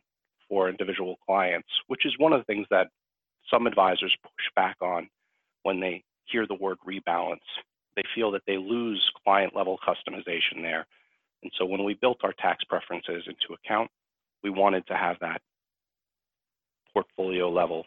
for 0.50 0.70
individual 0.70 1.16
clients, 1.25 1.70
which 1.88 2.06
is 2.06 2.13
one 2.20 2.34
of 2.34 2.42
the 2.42 2.46
things 2.46 2.68
that 2.70 2.88
some 3.51 3.66
advisors 3.66 4.16
push 4.22 4.46
back 4.56 4.75
on 4.82 5.10
when 5.63 5.80
they 5.80 6.04
hear 6.25 6.46
the 6.46 6.56
word 6.56 6.77
rebalance. 6.88 7.38
They 7.96 8.04
feel 8.13 8.32
that 8.32 8.44
they 8.46 8.58
lose 8.58 9.01
client 9.24 9.56
level 9.56 9.80
customization 9.88 10.62
there. 10.62 10.86
And 11.42 11.51
so 11.58 11.66
when 11.66 11.84
we 11.84 11.96
built 11.96 12.18
our 12.24 12.34
tax 12.34 12.63
preferences 12.66 13.24
into 13.25 13.54
account, 13.54 13.89
we 14.44 14.50
wanted 14.50 14.86
to 14.88 14.96
have 14.96 15.16
that 15.22 15.42
portfolio 16.94 17.50
level 17.50 17.86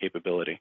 capability. 0.00 0.60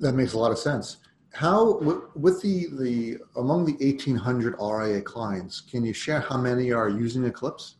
That 0.00 0.14
makes 0.14 0.32
a 0.32 0.38
lot 0.38 0.50
of 0.50 0.58
sense 0.58 0.98
how 1.32 1.78
with 2.14 2.42
the 2.42 2.66
the 2.78 3.18
among 3.36 3.64
the 3.64 3.72
1800 3.72 4.54
RIA 4.60 5.00
clients, 5.00 5.60
can 5.60 5.84
you 5.84 5.92
share 5.92 6.20
how 6.20 6.36
many 6.36 6.72
are 6.72 6.88
using 6.88 7.24
Eclipse? 7.24 7.76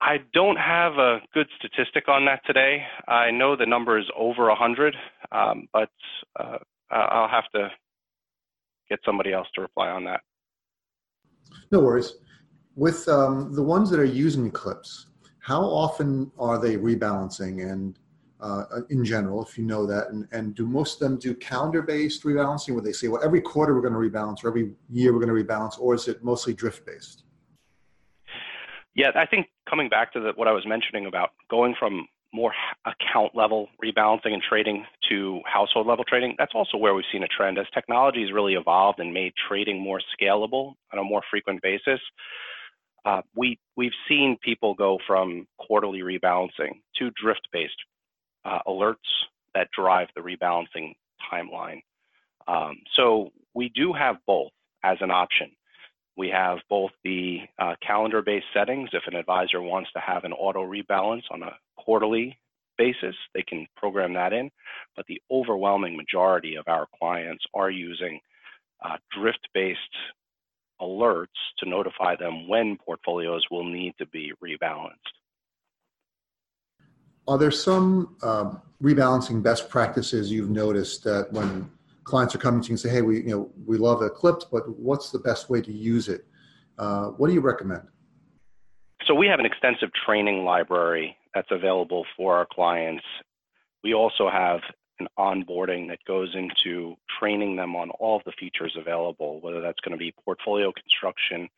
I 0.00 0.18
don't 0.34 0.56
have 0.56 0.94
a 0.98 1.20
good 1.32 1.48
statistic 1.58 2.08
on 2.08 2.26
that 2.26 2.42
today. 2.46 2.84
I 3.08 3.30
know 3.30 3.56
the 3.56 3.64
number 3.64 3.98
is 3.98 4.04
over 4.16 4.48
100, 4.48 4.94
um, 5.32 5.66
but 5.72 5.88
uh, 6.38 6.58
I'll 6.90 7.28
have 7.28 7.50
to 7.54 7.70
get 8.90 8.98
somebody 9.04 9.32
else 9.32 9.48
to 9.54 9.62
reply 9.62 9.88
on 9.88 10.04
that. 10.04 10.20
No 11.72 11.80
worries. 11.80 12.16
With 12.76 13.08
um, 13.08 13.54
the 13.54 13.62
ones 13.62 13.88
that 13.90 13.98
are 13.98 14.04
using 14.04 14.46
Eclipse, 14.46 15.06
how 15.38 15.62
often 15.62 16.30
are 16.38 16.58
they 16.58 16.76
rebalancing 16.76 17.70
and 17.70 17.98
uh, 18.40 18.64
in 18.90 19.04
general, 19.04 19.42
if 19.42 19.56
you 19.56 19.64
know 19.64 19.86
that, 19.86 20.08
and, 20.08 20.26
and 20.32 20.54
do 20.54 20.66
most 20.66 20.94
of 20.94 21.08
them 21.08 21.18
do 21.18 21.34
calendar-based 21.34 22.22
rebalancing, 22.24 22.72
where 22.72 22.82
they 22.82 22.92
say, 22.92 23.08
well, 23.08 23.22
every 23.24 23.40
quarter 23.40 23.74
we're 23.74 23.88
going 23.88 23.92
to 23.92 23.98
rebalance, 23.98 24.44
or 24.44 24.48
every 24.48 24.72
year 24.90 25.12
we're 25.12 25.24
going 25.24 25.34
to 25.34 25.44
rebalance, 25.44 25.78
or 25.78 25.94
is 25.94 26.08
it 26.08 26.22
mostly 26.22 26.52
drift-based? 26.52 27.22
Yeah, 28.94 29.10
I 29.16 29.26
think 29.26 29.46
coming 29.68 29.88
back 29.88 30.12
to 30.12 30.20
the, 30.20 30.32
what 30.36 30.46
I 30.46 30.52
was 30.52 30.66
mentioning 30.66 31.06
about 31.06 31.30
going 31.50 31.74
from 31.78 32.06
more 32.32 32.52
account 32.84 33.32
level 33.34 33.68
rebalancing 33.82 34.32
and 34.32 34.42
trading 34.42 34.84
to 35.08 35.40
household 35.46 35.86
level 35.86 36.04
trading, 36.04 36.34
that's 36.36 36.52
also 36.54 36.76
where 36.76 36.94
we've 36.94 37.04
seen 37.12 37.22
a 37.22 37.28
trend. 37.28 37.58
As 37.58 37.66
technology 37.72 38.22
has 38.22 38.32
really 38.32 38.54
evolved 38.54 38.98
and 38.98 39.14
made 39.14 39.32
trading 39.48 39.80
more 39.80 40.00
scalable 40.20 40.74
on 40.92 40.98
a 40.98 41.04
more 41.04 41.22
frequent 41.30 41.62
basis, 41.62 42.00
uh, 43.04 43.22
we, 43.36 43.58
we've 43.76 43.92
seen 44.08 44.36
people 44.42 44.74
go 44.74 44.98
from 45.06 45.46
quarterly 45.58 46.00
rebalancing 46.00 46.80
to 46.98 47.10
drift 47.22 47.46
based 47.52 47.76
uh, 48.44 48.58
alerts 48.66 48.96
that 49.54 49.68
drive 49.76 50.08
the 50.14 50.20
rebalancing 50.20 50.94
timeline. 51.32 51.80
Um, 52.46 52.78
so 52.96 53.30
we 53.54 53.70
do 53.70 53.92
have 53.92 54.16
both 54.26 54.50
as 54.82 54.98
an 55.00 55.10
option. 55.10 55.50
We 56.16 56.28
have 56.28 56.58
both 56.68 56.90
the 57.02 57.40
uh, 57.58 57.74
calendar 57.84 58.22
based 58.22 58.46
settings. 58.54 58.90
If 58.92 59.04
an 59.06 59.16
advisor 59.16 59.60
wants 59.60 59.90
to 59.92 60.00
have 60.00 60.24
an 60.24 60.32
auto 60.32 60.64
rebalance 60.64 61.22
on 61.30 61.42
a 61.42 61.56
quarterly 61.76 62.38
basis, 62.76 63.16
they 63.34 63.42
can 63.42 63.66
program 63.76 64.14
that 64.14 64.32
in. 64.32 64.50
But 64.96 65.06
the 65.06 65.20
overwhelming 65.30 65.96
majority 65.96 66.56
of 66.56 66.68
our 66.68 66.86
clients 66.98 67.44
are 67.54 67.70
using 67.70 68.20
uh, 68.84 68.96
drift 69.18 69.48
based 69.54 69.78
alerts 70.80 71.26
to 71.58 71.68
notify 71.68 72.16
them 72.16 72.48
when 72.48 72.76
portfolios 72.76 73.44
will 73.50 73.64
need 73.64 73.94
to 73.98 74.06
be 74.06 74.32
rebalanced. 74.44 75.14
Are 77.26 77.38
there 77.38 77.50
some 77.50 78.16
um, 78.22 78.60
rebalancing 78.82 79.42
best 79.42 79.68
practices 79.70 80.30
you've 80.30 80.50
noticed 80.50 81.04
that 81.04 81.32
when 81.32 81.70
clients 82.04 82.34
are 82.34 82.38
coming 82.38 82.60
to 82.60 82.68
you 82.68 82.72
and 82.72 82.80
say, 82.80 82.90
"Hey, 82.90 83.02
we 83.02 83.22
you 83.22 83.30
know 83.30 83.50
we 83.66 83.78
love 83.78 84.02
Eclipse, 84.02 84.44
but 84.44 84.68
what's 84.78 85.10
the 85.10 85.18
best 85.18 85.48
way 85.48 85.60
to 85.62 85.72
use 85.72 86.08
it?" 86.08 86.26
Uh, 86.78 87.06
what 87.10 87.28
do 87.28 87.34
you 87.34 87.40
recommend? 87.40 87.88
So 89.06 89.14
we 89.14 89.26
have 89.26 89.40
an 89.40 89.46
extensive 89.46 89.90
training 90.06 90.44
library 90.44 91.16
that's 91.34 91.50
available 91.50 92.06
for 92.16 92.36
our 92.36 92.46
clients. 92.46 93.04
We 93.82 93.94
also 93.94 94.30
have 94.30 94.60
an 95.00 95.08
onboarding 95.18 95.88
that 95.88 95.98
goes 96.06 96.34
into 96.34 96.94
training 97.18 97.56
them 97.56 97.74
on 97.74 97.90
all 97.90 98.16
of 98.16 98.22
the 98.24 98.32
features 98.38 98.74
available, 98.78 99.40
whether 99.40 99.60
that's 99.60 99.80
going 99.80 99.92
to 99.92 99.98
be 99.98 100.14
portfolio 100.24 100.72
construction, 100.72 101.48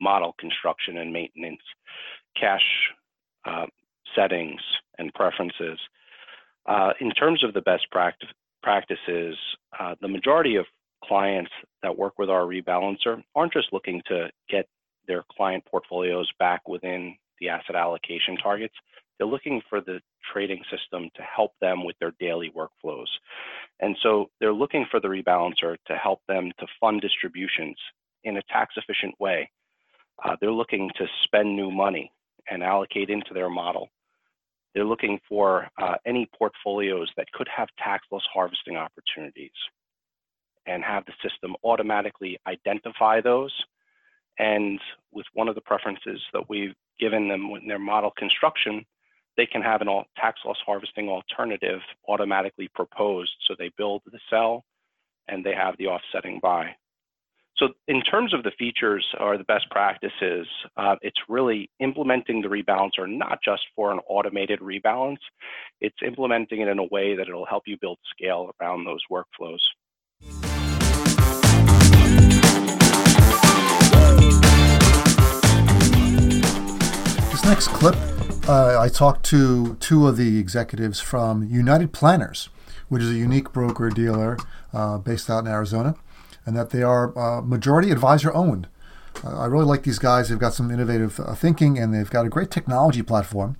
model 0.00 0.34
construction 0.38 0.98
and 0.98 1.12
maintenance, 1.12 1.62
cash 2.38 2.64
uh, 3.44 3.66
settings 4.14 4.60
and 4.98 5.12
preferences. 5.14 5.78
Uh, 6.66 6.92
in 7.00 7.10
terms 7.10 7.42
of 7.42 7.54
the 7.54 7.62
best 7.62 7.90
practice, 7.90 8.28
practices, 8.62 9.36
uh, 9.78 9.94
the 10.00 10.08
majority 10.08 10.56
of 10.56 10.66
clients 11.04 11.50
that 11.82 11.96
work 11.96 12.18
with 12.18 12.30
our 12.30 12.42
rebalancer 12.42 13.22
aren't 13.34 13.52
just 13.52 13.72
looking 13.72 14.00
to 14.06 14.30
get 14.48 14.66
their 15.08 15.24
client 15.36 15.64
portfolios 15.64 16.30
back 16.38 16.68
within 16.68 17.16
the 17.40 17.48
asset 17.48 17.74
allocation 17.74 18.36
targets. 18.36 18.74
They're 19.18 19.26
looking 19.26 19.60
for 19.68 19.80
the 19.80 20.00
trading 20.32 20.62
system 20.70 21.10
to 21.16 21.22
help 21.22 21.52
them 21.60 21.84
with 21.84 21.96
their 21.98 22.12
daily 22.20 22.52
workflows. 22.56 23.08
And 23.80 23.96
so 24.02 24.30
they're 24.40 24.52
looking 24.52 24.86
for 24.90 25.00
the 25.00 25.08
rebalancer 25.08 25.76
to 25.86 25.96
help 25.96 26.20
them 26.28 26.52
to 26.60 26.66
fund 26.80 27.00
distributions 27.00 27.76
in 28.24 28.36
a 28.36 28.42
tax 28.48 28.74
efficient 28.76 29.14
way. 29.18 29.50
Uh, 30.24 30.36
they're 30.40 30.52
looking 30.52 30.90
to 30.96 31.06
spend 31.24 31.56
new 31.56 31.70
money 31.70 32.12
and 32.50 32.62
allocate 32.62 33.10
into 33.10 33.34
their 33.34 33.50
model. 33.50 33.88
They're 34.74 34.84
looking 34.84 35.20
for 35.28 35.68
uh, 35.80 35.94
any 36.06 36.28
portfolios 36.38 37.10
that 37.16 37.30
could 37.32 37.48
have 37.54 37.68
tax 37.78 38.06
loss 38.10 38.24
harvesting 38.32 38.76
opportunities 38.76 39.50
and 40.66 40.82
have 40.82 41.04
the 41.06 41.12
system 41.28 41.54
automatically 41.64 42.38
identify 42.46 43.20
those. 43.20 43.52
And 44.38 44.80
with 45.12 45.26
one 45.34 45.48
of 45.48 45.54
the 45.54 45.60
preferences 45.60 46.20
that 46.32 46.48
we've 46.48 46.74
given 46.98 47.28
them 47.28 47.50
in 47.60 47.68
their 47.68 47.78
model 47.78 48.12
construction, 48.16 48.84
they 49.36 49.46
can 49.46 49.62
have 49.62 49.80
an 49.80 49.88
all 49.88 50.04
tax 50.16 50.40
loss 50.44 50.58
harvesting 50.64 51.08
alternative 51.08 51.80
automatically 52.08 52.68
proposed. 52.74 53.32
So 53.46 53.54
they 53.58 53.70
build 53.76 54.02
the 54.06 54.18
sell 54.30 54.64
and 55.28 55.44
they 55.44 55.54
have 55.54 55.76
the 55.78 55.88
offsetting 55.88 56.40
buy. 56.42 56.74
So 57.62 57.68
in 57.86 58.02
terms 58.02 58.34
of 58.34 58.42
the 58.42 58.50
features 58.58 59.06
or 59.20 59.38
the 59.38 59.44
best 59.44 59.70
practices, 59.70 60.48
uh, 60.76 60.96
it's 61.00 61.20
really 61.28 61.70
implementing 61.78 62.42
the 62.42 62.48
rebalancer 62.48 63.08
not 63.08 63.38
just 63.44 63.62
for 63.76 63.92
an 63.92 64.00
automated 64.08 64.58
rebalance, 64.58 65.18
it's 65.80 65.94
implementing 66.04 66.62
it 66.62 66.66
in 66.66 66.80
a 66.80 66.86
way 66.86 67.14
that 67.14 67.28
it'll 67.28 67.46
help 67.46 67.62
you 67.66 67.76
build 67.80 67.98
scale 68.10 68.50
around 68.60 68.84
those 68.84 68.98
workflows. 69.08 69.60
This 77.30 77.44
next 77.44 77.68
clip, 77.68 77.94
uh, 78.48 78.80
I 78.80 78.88
talked 78.88 79.24
to 79.26 79.76
two 79.76 80.08
of 80.08 80.16
the 80.16 80.40
executives 80.40 80.98
from 80.98 81.44
United 81.44 81.92
Planners, 81.92 82.48
which 82.88 83.04
is 83.04 83.10
a 83.10 83.14
unique 83.14 83.52
broker 83.52 83.88
dealer 83.88 84.36
uh, 84.72 84.98
based 84.98 85.30
out 85.30 85.44
in 85.44 85.46
Arizona 85.46 85.94
and 86.46 86.56
that 86.56 86.70
they 86.70 86.82
are 86.82 87.16
uh, 87.18 87.40
majority 87.40 87.90
advisor 87.90 88.34
owned. 88.34 88.68
Uh, 89.24 89.38
I 89.40 89.46
really 89.46 89.64
like 89.64 89.82
these 89.82 89.98
guys. 89.98 90.28
They've 90.28 90.38
got 90.38 90.54
some 90.54 90.70
innovative 90.70 91.20
uh, 91.20 91.34
thinking 91.34 91.78
and 91.78 91.92
they've 91.92 92.10
got 92.10 92.26
a 92.26 92.30
great 92.30 92.50
technology 92.50 93.02
platform. 93.02 93.56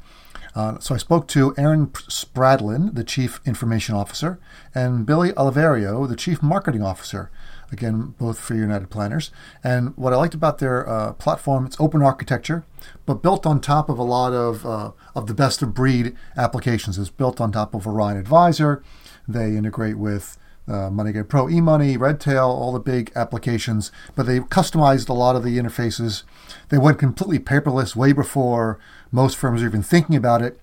Uh, 0.55 0.79
so 0.81 0.95
I 0.95 0.99
spoke 0.99 1.29
to 1.29 1.55
Aaron 1.57 1.87
Spradlin, 1.89 2.95
the 2.95 3.05
Chief 3.05 3.41
Information 3.47 3.95
Officer, 3.95 4.39
and 4.75 5.07
Billy 5.07 5.33
Oliverio, 5.33 6.07
the 6.07 6.17
Chief 6.17 6.43
Marketing 6.43 6.83
Officer. 6.83 7.31
Again, 7.71 8.15
both 8.19 8.39
for 8.39 8.55
United 8.55 8.91
Planners. 8.91 9.31
And 9.65 9.97
what 9.97 10.13
I 10.13 10.17
liked 10.17 10.35
about 10.35 10.59
their 10.59 10.87
uh, 10.87 11.15
platform, 11.15 11.65
it's 11.65 11.81
open 11.81 12.03
architecture, 12.03 12.67
but 13.07 13.23
built 13.23 13.47
on 13.47 13.63
top 13.63 13.89
of 13.89 13.99
a 13.99 14.03
lot 14.03 14.35
of 14.35 14.67
uh, 14.67 14.91
of 15.15 15.27
the 15.27 15.33
best 15.33 15.63
of 15.63 15.73
breed 15.73 16.15
applications. 16.37 16.99
It's 16.99 17.09
built 17.09 17.41
on 17.41 17.51
top 17.51 17.75
of 17.75 17.87
Orion 17.87 18.19
Advisor. 18.19 18.83
They 19.27 19.57
integrate 19.57 19.97
with 19.97 20.37
uh, 20.69 20.89
MoneyGuide 20.91 21.29
Pro, 21.29 21.47
eMoney, 21.47 21.99
Redtail, 21.99 22.49
all 22.49 22.73
the 22.73 22.81
big 22.81 23.11
applications, 23.17 23.91
but 24.15 24.27
they 24.27 24.41
customized 24.41 25.09
a 25.09 25.13
lot 25.13 25.37
of 25.37 25.43
the 25.43 25.59
interfaces. 25.59 26.23
They 26.69 26.79
went 26.79 26.99
completely 26.99 27.39
paperless 27.39 27.97
way 27.97 28.13
before 28.13 28.79
most 29.11 29.37
firms 29.37 29.63
are 29.63 29.67
even 29.67 29.83
thinking 29.83 30.17
about 30.17 30.43
it. 30.43 30.61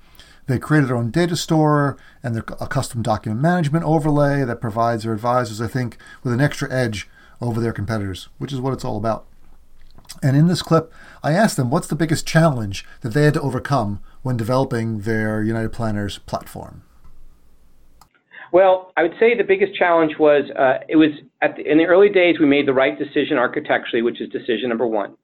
They 0.47 0.57
created 0.57 0.89
their 0.89 0.97
own 0.97 1.11
data 1.11 1.35
store 1.35 1.97
and 2.23 2.33
their, 2.33 2.43
a 2.59 2.67
custom 2.67 3.03
document 3.03 3.41
management 3.41 3.85
overlay 3.85 4.43
that 4.45 4.61
provides 4.61 5.03
their 5.03 5.13
advisors, 5.13 5.61
I 5.61 5.67
think, 5.67 5.97
with 6.23 6.33
an 6.33 6.41
extra 6.41 6.71
edge 6.73 7.07
over 7.39 7.61
their 7.61 7.73
competitors, 7.73 8.29
which 8.37 8.51
is 8.51 8.59
what 8.59 8.73
it's 8.73 8.85
all 8.85 8.97
about. 8.97 9.27
And 10.23 10.35
in 10.35 10.47
this 10.47 10.63
clip, 10.63 10.91
I 11.21 11.33
asked 11.33 11.55
them 11.55 11.69
what's 11.69 11.87
the 11.87 11.95
biggest 11.95 12.25
challenge 12.25 12.85
that 13.01 13.09
they 13.09 13.25
had 13.25 13.35
to 13.35 13.41
overcome 13.41 14.01
when 14.23 14.37
developing 14.37 15.01
their 15.01 15.43
United 15.43 15.71
Planners 15.71 16.17
platform. 16.19 16.83
Well, 18.51 18.91
I 18.97 19.03
would 19.03 19.13
say 19.19 19.37
the 19.37 19.43
biggest 19.43 19.75
challenge 19.75 20.13
was 20.19 20.49
uh, 20.57 20.83
it 20.87 20.95
was 20.95 21.09
the, 21.41 21.71
in 21.71 21.77
the 21.77 21.85
early 21.85 22.09
days 22.09 22.39
we 22.39 22.45
made 22.45 22.67
the 22.67 22.73
right 22.73 22.97
decision 22.97 23.37
architecturally, 23.37 24.01
which 24.01 24.21
is 24.21 24.29
decision 24.29 24.69
number 24.69 24.87
one. 24.87 25.15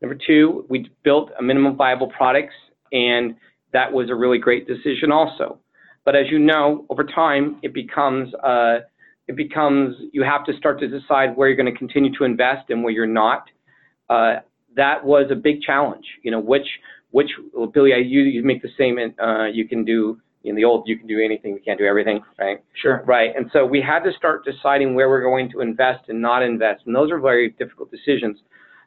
Number 0.00 0.16
two, 0.26 0.64
we 0.68 0.90
built 1.04 1.30
a 1.38 1.42
minimum 1.42 1.76
viable 1.76 2.08
products, 2.08 2.54
and 2.90 3.36
that 3.72 3.92
was 3.92 4.10
a 4.10 4.14
really 4.14 4.38
great 4.38 4.66
decision 4.66 5.12
also. 5.12 5.58
But 6.04 6.16
as 6.16 6.26
you 6.30 6.38
know, 6.38 6.86
over 6.90 7.04
time 7.04 7.58
it 7.62 7.74
becomes 7.74 8.32
uh, 8.34 8.78
it 9.28 9.36
becomes 9.36 9.94
you 10.12 10.22
have 10.22 10.44
to 10.46 10.56
start 10.56 10.80
to 10.80 10.88
decide 10.88 11.36
where 11.36 11.48
you're 11.48 11.56
going 11.56 11.72
to 11.72 11.78
continue 11.78 12.10
to 12.18 12.24
invest 12.24 12.70
and 12.70 12.82
where 12.82 12.92
you're 12.92 13.06
not. 13.06 13.44
Uh, 14.08 14.36
that 14.76 15.04
was 15.04 15.30
a 15.30 15.36
big 15.36 15.60
challenge. 15.60 16.04
You 16.22 16.30
know, 16.30 16.40
which 16.40 16.66
which 17.10 17.30
well, 17.54 17.66
Billy, 17.66 17.90
you 18.04 18.22
you 18.22 18.42
make 18.42 18.62
the 18.62 18.70
same. 18.78 18.98
Uh, 19.22 19.46
you 19.46 19.68
can 19.68 19.84
do 19.84 20.18
in 20.44 20.54
the 20.56 20.64
old, 20.64 20.88
you 20.88 20.98
can 20.98 21.06
do 21.06 21.20
anything, 21.22 21.54
we 21.54 21.60
can't 21.60 21.78
do 21.78 21.86
everything, 21.86 22.20
right? 22.38 22.58
Sure. 22.80 23.02
Right. 23.06 23.30
And 23.36 23.50
so 23.52 23.64
we 23.64 23.80
had 23.80 24.00
to 24.00 24.12
start 24.12 24.44
deciding 24.44 24.94
where 24.94 25.08
we're 25.08 25.22
going 25.22 25.50
to 25.52 25.60
invest 25.60 26.08
and 26.08 26.20
not 26.20 26.42
invest. 26.42 26.82
And 26.86 26.94
those 26.94 27.10
are 27.10 27.20
very 27.20 27.50
difficult 27.50 27.90
decisions. 27.90 28.38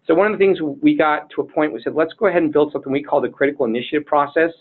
So 0.07 0.13
one 0.13 0.31
of 0.31 0.33
the 0.33 0.37
things 0.37 0.59
we 0.81 0.95
got 0.95 1.29
to 1.31 1.41
a 1.41 1.45
point, 1.45 1.73
we 1.73 1.81
said, 1.81 1.93
let's 1.95 2.13
go 2.13 2.27
ahead 2.27 2.43
and 2.43 2.53
build 2.53 2.71
something 2.71 2.91
we 2.91 3.01
call 3.01 3.21
the 3.21 3.29
critical 3.29 3.65
initiative 3.65 4.05
process. 4.05 4.51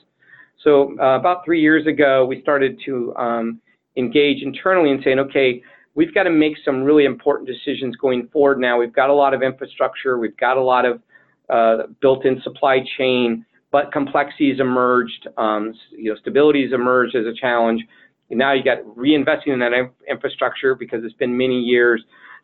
So 0.63 0.97
uh, 1.01 1.19
about 1.19 1.45
three 1.45 1.61
years 1.61 1.87
ago, 1.87 2.25
we 2.25 2.41
started 2.41 2.81
to 2.87 3.15
um, 3.17 3.61
engage 3.97 4.43
internally 4.43 4.91
and 4.91 5.03
saying, 5.05 5.19
okay, 5.19 5.63
we've 5.95 6.15
got 6.15 6.23
to 6.23 6.31
make 6.31 6.55
some 6.65 6.83
really 6.83 7.05
important 7.05 7.49
decisions 7.49 7.97
going 7.97 8.29
forward 8.33 8.59
now. 8.59 8.79
We've 8.79 8.93
got 8.93 9.11
a 9.11 9.15
lot 9.15 9.35
of 9.35 9.43
infrastructure. 9.43 10.19
We've 10.19 10.37
got 10.37 10.57
a 10.57 10.63
lot 10.63 10.85
of 10.87 11.03
uh, 11.51 11.89
built-in 12.01 12.41
supply 12.43 12.79
chain 12.97 13.45
but 13.75 13.91
complexities 13.91 14.61
emerged, 14.61 15.27
um, 15.37 15.75
you 15.91 16.09
know, 16.09 16.17
stabilities 16.25 16.73
emerged 16.73 17.17
as 17.17 17.27
a 17.27 17.35
challenge. 17.35 17.83
And 18.31 18.39
now 18.39 18.53
you 18.53 18.63
got 18.63 18.79
reinvesting 18.97 19.49
in 19.49 19.59
that 19.59 19.73
infrastructure 20.09 20.77
because 20.77 21.01
it's 21.03 21.17
been 21.17 21.37
many 21.37 21.59
years. 21.59 22.01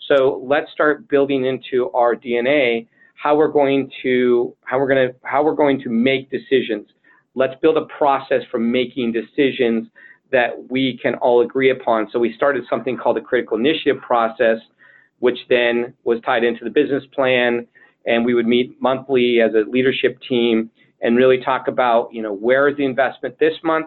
So 0.09 0.45
let's 0.45 0.73
start 0.73 1.09
building 1.09 1.45
into 1.45 1.89
our 1.93 2.17
DNA 2.17 2.89
how 3.15 3.37
we're 3.37 3.53
going 3.53 3.93
to 4.03 4.57
how 4.65 4.81
we're 4.81 4.89
going 4.89 5.09
to 5.09 5.15
how 5.23 5.45
we're 5.45 5.55
going 5.55 5.81
to 5.83 5.89
make 5.89 6.33
decisions. 6.33 6.89
Let's 7.37 7.55
build 7.63 7.77
a 7.77 7.87
process 7.97 8.43
for 8.51 8.59
making 8.59 9.13
decisions 9.13 9.87
that 10.33 10.51
we 10.69 10.99
can 11.01 11.15
all 11.15 11.43
agree 11.43 11.71
upon. 11.71 12.09
So 12.13 12.19
we 12.19 12.35
started 12.35 12.65
something 12.69 12.97
called 12.97 13.19
the 13.19 13.21
critical 13.21 13.57
initiative 13.57 14.03
process, 14.03 14.59
which 15.21 15.39
then 15.49 15.95
was 16.03 16.21
tied 16.27 16.43
into 16.43 16.65
the 16.65 16.71
business 16.71 17.05
plan, 17.15 17.69
and 18.05 18.25
we 18.25 18.35
would 18.35 18.49
meet 18.49 18.83
monthly 18.83 19.41
as 19.41 19.53
a 19.55 19.71
leadership 19.71 20.19
team 20.29 20.73
and 21.03 21.17
really 21.17 21.43
talk 21.43 21.69
about, 21.69 22.13
you 22.13 22.23
know, 22.23 22.33
where 22.33 22.69
is 22.69 22.77
the 22.77 22.85
investment 22.85 23.39
this 23.39 23.55
month? 23.65 23.87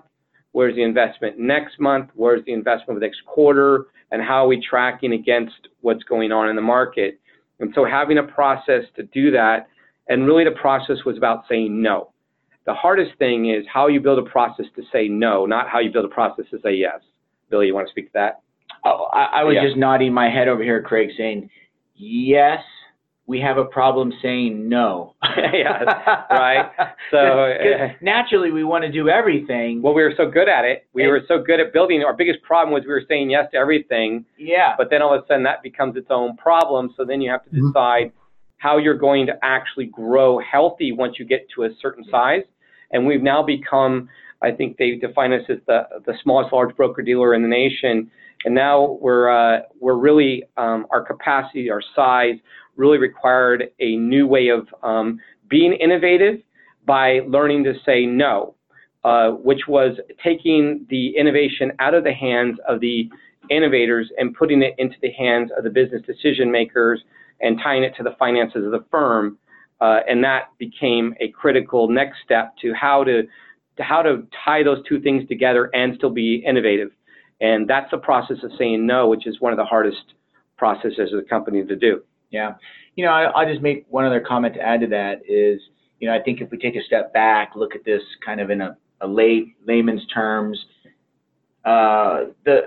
Where's 0.51 0.75
the 0.75 0.83
investment 0.83 1.39
next 1.39 1.79
month? 1.79 2.09
Where's 2.13 2.43
the 2.45 2.53
investment 2.53 2.99
the 2.99 3.05
next 3.05 3.25
quarter? 3.25 3.87
And 4.11 4.21
how 4.21 4.45
are 4.45 4.47
we 4.47 4.63
tracking 4.63 5.13
against 5.13 5.67
what's 5.81 6.03
going 6.03 6.31
on 6.31 6.49
in 6.49 6.55
the 6.55 6.61
market? 6.61 7.19
And 7.59 7.71
so 7.73 7.85
having 7.85 8.17
a 8.17 8.23
process 8.23 8.83
to 8.95 9.03
do 9.03 9.31
that, 9.31 9.67
and 10.09 10.25
really 10.25 10.43
the 10.43 10.51
process 10.51 10.97
was 11.05 11.17
about 11.17 11.45
saying 11.49 11.81
no. 11.81 12.11
The 12.65 12.73
hardest 12.73 13.17
thing 13.17 13.49
is 13.49 13.65
how 13.71 13.87
you 13.87 13.99
build 13.99 14.19
a 14.19 14.29
process 14.29 14.65
to 14.75 14.83
say 14.91 15.07
no, 15.07 15.45
not 15.45 15.69
how 15.69 15.79
you 15.79 15.91
build 15.91 16.05
a 16.05 16.09
process 16.09 16.45
to 16.51 16.59
say 16.63 16.73
yes. 16.73 17.01
Billy, 17.49 17.67
you 17.67 17.73
want 17.73 17.87
to 17.87 17.91
speak 17.91 18.07
to 18.07 18.13
that? 18.13 18.41
Oh, 18.85 19.09
I, 19.13 19.41
I 19.41 19.43
was 19.43 19.55
yeah. 19.55 19.65
just 19.65 19.77
nodding 19.77 20.13
my 20.13 20.29
head 20.29 20.47
over 20.47 20.63
here, 20.63 20.81
Craig, 20.81 21.09
saying 21.17 21.49
yes, 21.95 22.59
we 23.33 23.41
have 23.41 23.57
a 23.57 23.65
problem 23.65 24.13
saying 24.21 24.69
no. 24.69 25.15
yeah, 25.53 26.23
right. 26.29 26.69
So 27.09 27.17
uh, 27.17 27.93
naturally, 27.99 28.51
we 28.51 28.63
want 28.63 28.83
to 28.83 28.91
do 28.91 29.09
everything. 29.09 29.81
Well, 29.81 29.95
we 29.95 30.03
were 30.03 30.13
so 30.15 30.29
good 30.29 30.47
at 30.47 30.65
it. 30.65 30.85
We 30.93 31.01
and, 31.01 31.11
were 31.11 31.21
so 31.27 31.41
good 31.41 31.59
at 31.59 31.73
building. 31.73 32.03
Our 32.03 32.13
biggest 32.13 32.43
problem 32.43 32.75
was 32.75 32.83
we 32.83 32.89
were 32.89 33.01
saying 33.09 33.31
yes 33.31 33.47
to 33.53 33.57
everything. 33.57 34.23
Yeah. 34.37 34.75
But 34.77 34.91
then 34.91 35.01
all 35.01 35.15
of 35.15 35.23
a 35.23 35.27
sudden, 35.27 35.41
that 35.45 35.63
becomes 35.63 35.95
its 35.95 36.09
own 36.11 36.37
problem. 36.37 36.93
So 36.95 37.05
then 37.05 37.21
you 37.21 37.31
have 37.31 37.43
to 37.45 37.49
mm-hmm. 37.49 37.69
decide 37.69 38.11
how 38.57 38.77
you're 38.77 38.99
going 38.99 39.25
to 39.25 39.33
actually 39.41 39.87
grow 39.87 40.39
healthy 40.39 40.91
once 40.91 41.15
you 41.17 41.25
get 41.25 41.47
to 41.55 41.63
a 41.63 41.69
certain 41.81 42.05
size. 42.11 42.43
And 42.91 43.07
we've 43.07 43.23
now 43.23 43.41
become, 43.41 44.09
I 44.43 44.51
think 44.51 44.77
they 44.77 44.97
define 44.97 45.33
us 45.33 45.41
as 45.49 45.57
the 45.65 45.87
the 46.05 46.13
smallest 46.21 46.53
large 46.53 46.75
broker 46.75 47.01
dealer 47.01 47.33
in 47.33 47.41
the 47.41 47.47
nation. 47.47 48.11
And 48.45 48.53
now 48.53 48.99
we're 49.01 49.27
uh, 49.27 49.61
we're 49.79 49.95
really 49.95 50.43
um, 50.55 50.85
our 50.91 51.03
capacity, 51.03 51.71
our 51.71 51.81
size 51.95 52.35
really 52.75 52.97
required 52.97 53.65
a 53.79 53.95
new 53.95 54.27
way 54.27 54.49
of 54.49 54.67
um, 54.83 55.19
being 55.49 55.73
innovative 55.73 56.39
by 56.85 57.19
learning 57.27 57.63
to 57.63 57.73
say 57.85 58.05
no, 58.05 58.55
uh, 59.03 59.29
which 59.29 59.61
was 59.67 59.97
taking 60.23 60.85
the 60.89 61.15
innovation 61.17 61.71
out 61.79 61.93
of 61.93 62.03
the 62.03 62.13
hands 62.13 62.57
of 62.67 62.79
the 62.79 63.09
innovators 63.49 64.09
and 64.17 64.35
putting 64.35 64.61
it 64.61 64.73
into 64.77 64.95
the 65.01 65.11
hands 65.11 65.51
of 65.57 65.63
the 65.63 65.69
business 65.69 66.01
decision 66.05 66.51
makers 66.51 67.01
and 67.41 67.59
tying 67.61 67.83
it 67.83 67.93
to 67.97 68.03
the 68.03 68.15
finances 68.17 68.65
of 68.65 68.71
the 68.71 68.85
firm. 68.89 69.37
Uh, 69.81 69.99
and 70.07 70.23
that 70.23 70.49
became 70.57 71.13
a 71.19 71.29
critical 71.29 71.89
next 71.89 72.17
step 72.23 72.53
to 72.61 72.73
how 72.73 73.03
to, 73.03 73.23
to 73.75 73.83
how 73.83 74.01
to 74.01 74.25
tie 74.45 74.63
those 74.63 74.77
two 74.87 74.99
things 75.01 75.27
together 75.27 75.69
and 75.73 75.95
still 75.97 76.09
be 76.09 76.43
innovative. 76.47 76.89
And 77.41 77.67
that's 77.67 77.91
the 77.91 77.97
process 77.97 78.37
of 78.43 78.51
saying 78.57 78.85
no, 78.85 79.09
which 79.09 79.27
is 79.27 79.41
one 79.41 79.51
of 79.51 79.57
the 79.57 79.65
hardest 79.65 80.13
processes 80.57 81.11
of 81.11 81.21
the 81.21 81.27
company 81.29 81.63
to 81.65 81.75
do. 81.75 82.01
Yeah. 82.33 82.55
You 82.95 83.05
know, 83.05 83.11
I, 83.11 83.45
will 83.45 83.49
just 83.49 83.63
make 83.63 83.85
one 83.89 84.05
other 84.05 84.19
comment 84.19 84.55
to 84.55 84.61
add 84.61 84.81
to 84.81 84.87
that 84.87 85.21
is, 85.29 85.61
you 85.99 86.09
know, 86.09 86.15
I 86.15 86.21
think 86.21 86.41
if 86.41 86.51
we 86.51 86.57
take 86.57 86.75
a 86.75 86.83
step 86.83 87.13
back, 87.13 87.53
look 87.55 87.75
at 87.75 87.85
this 87.85 88.01
kind 88.25 88.41
of 88.41 88.49
in 88.49 88.59
a, 88.59 88.75
a 88.99 89.07
lay, 89.07 89.55
layman's 89.65 90.05
terms, 90.07 90.59
uh, 91.63 92.25
the 92.43 92.61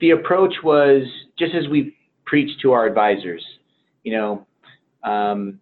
the 0.00 0.10
approach 0.10 0.54
was 0.62 1.02
just 1.38 1.54
as 1.54 1.66
we 1.68 1.96
preached 2.24 2.60
to 2.60 2.72
our 2.72 2.86
advisors, 2.86 3.44
you 4.04 4.12
know, 4.12 4.46
um, 5.02 5.58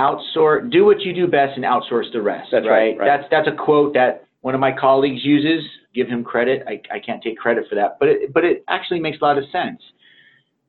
outsource, 0.00 0.70
do 0.72 0.84
what 0.84 1.00
you 1.00 1.12
do 1.12 1.26
best, 1.26 1.56
and 1.56 1.64
outsource 1.64 2.10
the 2.12 2.22
rest. 2.22 2.48
That's 2.50 2.66
right. 2.66 2.96
right, 2.96 2.98
right. 2.98 3.06
That's 3.06 3.30
that's 3.30 3.48
a 3.48 3.64
quote 3.64 3.94
that 3.94 4.26
one 4.40 4.54
of 4.54 4.60
my 4.60 4.72
colleagues 4.72 5.24
uses. 5.24 5.64
Give 5.94 6.08
him 6.08 6.24
credit. 6.24 6.64
I, 6.66 6.80
I 6.90 6.98
can't 6.98 7.22
take 7.22 7.36
credit 7.36 7.66
for 7.68 7.74
that, 7.74 7.98
but 8.00 8.08
it, 8.08 8.32
but 8.32 8.44
it 8.44 8.64
actually 8.66 8.98
makes 8.98 9.18
a 9.20 9.24
lot 9.24 9.36
of 9.36 9.44
sense. 9.52 9.80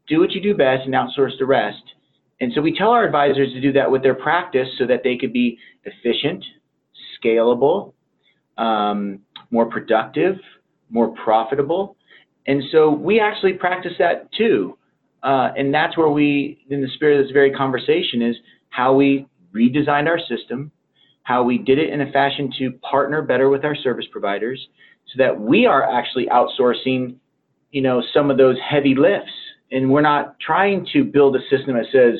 Do 0.07 0.19
what 0.19 0.31
you 0.31 0.41
do 0.41 0.55
best 0.55 0.85
and 0.85 0.93
outsource 0.93 1.37
the 1.39 1.45
rest. 1.45 1.81
And 2.41 2.51
so 2.53 2.61
we 2.61 2.75
tell 2.75 2.89
our 2.89 3.05
advisors 3.05 3.53
to 3.53 3.61
do 3.61 3.71
that 3.73 3.89
with 3.89 4.03
their 4.03 4.15
practice 4.15 4.67
so 4.77 4.85
that 4.87 5.01
they 5.03 5.17
could 5.17 5.31
be 5.31 5.57
efficient, 5.85 6.43
scalable, 7.23 7.93
um, 8.57 9.19
more 9.49 9.65
productive, 9.65 10.35
more 10.89 11.15
profitable. 11.23 11.95
And 12.47 12.63
so 12.71 12.89
we 12.89 13.19
actually 13.19 13.53
practice 13.53 13.93
that 13.99 14.31
too. 14.33 14.77
Uh, 15.23 15.51
and 15.55 15.73
that's 15.73 15.97
where 15.97 16.09
we, 16.09 16.65
in 16.69 16.81
the 16.81 16.89
spirit 16.95 17.19
of 17.19 17.25
this 17.25 17.31
very 17.31 17.51
conversation, 17.51 18.21
is 18.21 18.35
how 18.69 18.93
we 18.93 19.25
redesigned 19.55 20.07
our 20.07 20.19
system, 20.19 20.71
how 21.23 21.43
we 21.43 21.57
did 21.57 21.79
it 21.79 21.89
in 21.91 22.01
a 22.01 22.11
fashion 22.11 22.51
to 22.59 22.71
partner 22.79 23.21
better 23.21 23.49
with 23.49 23.63
our 23.63 23.75
service 23.75 24.05
providers 24.11 24.67
so 25.07 25.13
that 25.17 25.39
we 25.39 25.65
are 25.65 25.89
actually 25.89 26.25
outsourcing, 26.25 27.15
you 27.71 27.81
know, 27.81 28.03
some 28.13 28.29
of 28.29 28.37
those 28.37 28.57
heavy 28.67 28.95
lifts. 28.95 29.31
And 29.73 29.89
we're 29.89 30.01
not 30.01 30.39
trying 30.39 30.87
to 30.93 31.03
build 31.03 31.35
a 31.35 31.39
system 31.49 31.73
that 31.75 31.85
says, 31.91 32.19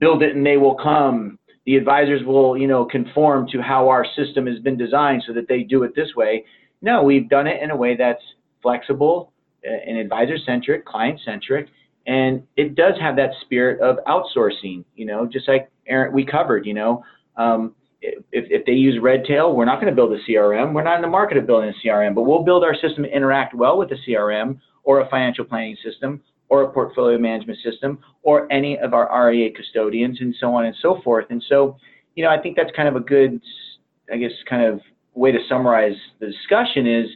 build 0.00 0.22
it 0.22 0.34
and 0.34 0.44
they 0.44 0.56
will 0.56 0.74
come. 0.74 1.38
The 1.64 1.76
advisors 1.76 2.24
will, 2.26 2.58
you 2.58 2.66
know, 2.66 2.84
conform 2.84 3.46
to 3.52 3.62
how 3.62 3.88
our 3.88 4.04
system 4.16 4.46
has 4.48 4.58
been 4.58 4.76
designed 4.76 5.22
so 5.26 5.32
that 5.32 5.46
they 5.48 5.62
do 5.62 5.84
it 5.84 5.94
this 5.94 6.16
way. 6.16 6.44
No, 6.82 7.04
we've 7.04 7.28
done 7.28 7.46
it 7.46 7.62
in 7.62 7.70
a 7.70 7.76
way 7.76 7.96
that's 7.96 8.22
flexible 8.60 9.32
uh, 9.64 9.70
and 9.86 9.96
advisor 9.96 10.36
centric, 10.44 10.84
client 10.84 11.20
centric, 11.24 11.68
and 12.08 12.42
it 12.56 12.74
does 12.74 12.94
have 13.00 13.14
that 13.14 13.30
spirit 13.42 13.80
of 13.80 13.98
outsourcing. 14.08 14.84
You 14.96 15.06
know, 15.06 15.24
just 15.24 15.46
like 15.46 15.70
Aaron, 15.86 16.12
we 16.12 16.26
covered. 16.26 16.66
You 16.66 16.74
know, 16.74 17.04
um, 17.36 17.76
if, 18.00 18.24
if 18.32 18.66
they 18.66 18.72
use 18.72 18.98
Redtail, 19.00 19.54
we're 19.54 19.64
not 19.64 19.80
going 19.80 19.86
to 19.86 19.94
build 19.94 20.12
a 20.12 20.18
CRM. 20.28 20.74
We're 20.74 20.82
not 20.82 20.96
in 20.96 21.02
the 21.02 21.08
market 21.08 21.36
of 21.36 21.46
building 21.46 21.70
a 21.70 21.86
CRM, 21.86 22.16
but 22.16 22.22
we'll 22.22 22.42
build 22.42 22.64
our 22.64 22.74
system 22.74 23.04
to 23.04 23.16
interact 23.16 23.54
well 23.54 23.78
with 23.78 23.92
a 23.92 23.96
CRM 24.04 24.58
or 24.82 25.00
a 25.00 25.08
financial 25.08 25.44
planning 25.44 25.76
system 25.84 26.20
or 26.52 26.64
a 26.64 26.68
portfolio 26.70 27.16
management 27.16 27.58
system 27.64 27.98
or 28.24 28.46
any 28.52 28.78
of 28.78 28.92
our 28.92 29.08
RIA 29.26 29.50
custodians 29.56 30.18
and 30.20 30.34
so 30.38 30.54
on 30.54 30.66
and 30.66 30.76
so 30.82 31.00
forth. 31.02 31.24
And 31.30 31.42
so, 31.48 31.78
you 32.14 32.22
know, 32.22 32.28
I 32.28 32.38
think 32.38 32.56
that's 32.56 32.70
kind 32.76 32.88
of 32.88 32.94
a 32.94 33.00
good, 33.00 33.40
I 34.12 34.18
guess, 34.18 34.32
kind 34.46 34.62
of 34.62 34.82
way 35.14 35.32
to 35.32 35.38
summarize 35.48 35.94
the 36.20 36.26
discussion 36.26 36.86
is 36.86 37.06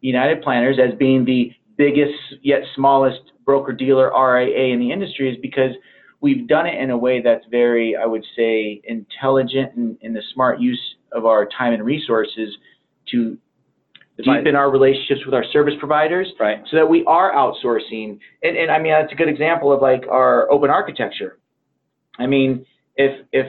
United 0.00 0.42
Planners 0.42 0.78
as 0.78 0.96
being 0.96 1.24
the 1.24 1.50
biggest 1.76 2.14
yet 2.42 2.60
smallest 2.76 3.32
broker 3.44 3.72
dealer 3.72 4.12
RIA 4.16 4.72
in 4.72 4.78
the 4.78 4.92
industry 4.92 5.28
is 5.28 5.36
because 5.42 5.72
we've 6.20 6.46
done 6.46 6.68
it 6.68 6.80
in 6.80 6.90
a 6.90 6.96
way 6.96 7.20
that's 7.20 7.44
very, 7.50 7.96
I 7.96 8.06
would 8.06 8.24
say, 8.36 8.80
intelligent 8.84 9.74
and 9.74 9.98
in 10.02 10.14
the 10.14 10.22
smart 10.32 10.60
use 10.60 10.80
of 11.10 11.26
our 11.26 11.46
time 11.46 11.72
and 11.72 11.82
resources 11.82 12.56
to 13.10 13.36
deepen 14.22 14.54
our 14.54 14.70
relationships 14.70 15.22
with 15.24 15.34
our 15.34 15.44
service 15.52 15.74
providers 15.78 16.32
Right. 16.38 16.62
so 16.70 16.76
that 16.76 16.88
we 16.88 17.04
are 17.06 17.32
outsourcing. 17.32 18.18
And, 18.42 18.56
and 18.56 18.70
I 18.70 18.78
mean, 18.78 18.92
that's 18.92 19.12
a 19.12 19.16
good 19.16 19.28
example 19.28 19.72
of 19.72 19.82
like 19.82 20.04
our 20.08 20.50
open 20.50 20.70
architecture. 20.70 21.38
I 22.18 22.26
mean, 22.26 22.64
if, 22.96 23.26
if 23.32 23.46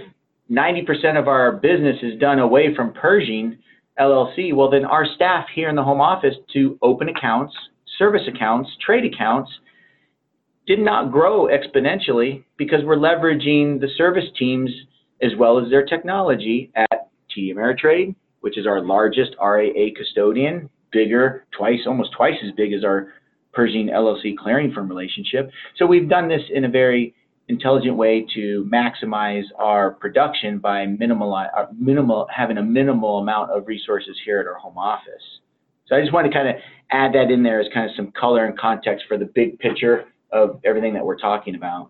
90% 0.51 1.19
of 1.19 1.27
our 1.27 1.51
business 1.51 1.97
is 2.01 2.19
done 2.19 2.39
away 2.39 2.75
from 2.75 2.93
Pershing 2.93 3.59
LLC, 3.99 4.55
well, 4.55 4.69
then 4.69 4.85
our 4.85 5.05
staff 5.15 5.45
here 5.53 5.69
in 5.69 5.75
the 5.75 5.83
home 5.83 6.01
office 6.01 6.35
to 6.53 6.77
open 6.81 7.09
accounts, 7.09 7.53
service 7.97 8.23
accounts, 8.27 8.69
trade 8.83 9.05
accounts 9.11 9.51
did 10.67 10.79
not 10.79 11.11
grow 11.11 11.47
exponentially 11.47 12.43
because 12.57 12.79
we're 12.83 12.97
leveraging 12.97 13.79
the 13.79 13.87
service 13.97 14.25
teams 14.37 14.69
as 15.21 15.31
well 15.37 15.63
as 15.63 15.69
their 15.69 15.85
technology 15.85 16.71
at 16.75 17.09
TD 17.35 17.53
Ameritrade, 17.53 18.15
which 18.45 18.59
is 18.59 18.67
our 18.67 18.85
largest 18.85 19.31
RIA 19.43 19.89
custodian, 19.97 20.69
bigger, 20.91 21.47
twice, 21.57 21.79
almost 21.87 22.11
twice 22.15 22.35
as 22.45 22.51
big 22.51 22.73
as 22.73 22.83
our 22.83 23.11
Pershing 23.53 23.87
LLC 23.87 24.37
clearing 24.37 24.71
firm 24.71 24.87
relationship. 24.87 25.49
So 25.77 25.87
we've 25.87 26.07
done 26.07 26.29
this 26.29 26.43
in 26.53 26.65
a 26.65 26.69
very 26.69 27.15
intelligent 27.47 27.97
way 27.97 28.23
to 28.35 28.69
maximize 28.71 29.45
our 29.57 29.93
production 29.93 30.59
by 30.59 30.85
minimal, 30.85 31.33
uh, 31.33 31.65
minimal 31.75 32.27
having 32.31 32.59
a 32.59 32.61
minimal 32.61 33.17
amount 33.17 33.49
of 33.49 33.65
resources 33.65 34.15
here 34.23 34.39
at 34.39 34.45
our 34.45 34.59
home 34.59 34.77
office. 34.77 35.23
So 35.87 35.95
I 35.95 36.01
just 36.01 36.13
want 36.13 36.27
to 36.27 36.31
kind 36.31 36.47
of 36.47 36.55
add 36.91 37.13
that 37.13 37.31
in 37.31 37.41
there 37.41 37.59
as 37.59 37.67
kind 37.73 37.89
of 37.89 37.95
some 37.95 38.11
color 38.11 38.45
and 38.45 38.55
context 38.55 39.05
for 39.07 39.17
the 39.17 39.25
big 39.25 39.57
picture 39.57 40.05
of 40.31 40.59
everything 40.63 40.93
that 40.93 41.03
we're 41.03 41.17
talking 41.17 41.55
about. 41.55 41.89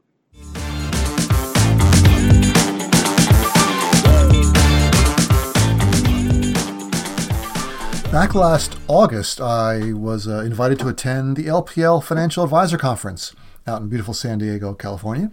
Back 8.16 8.34
last 8.34 8.78
August, 8.88 9.42
I 9.42 9.92
was 9.92 10.26
uh, 10.26 10.40
invited 10.40 10.80
to 10.80 10.88
attend 10.88 11.36
the 11.36 11.48
LPL 11.48 12.02
Financial 12.02 12.46
Advisor 12.46 12.78
Conference 12.78 13.36
out 13.68 13.82
in 13.82 13.90
beautiful 13.90 14.14
San 14.14 14.38
Diego, 14.38 14.74
California. 14.74 15.32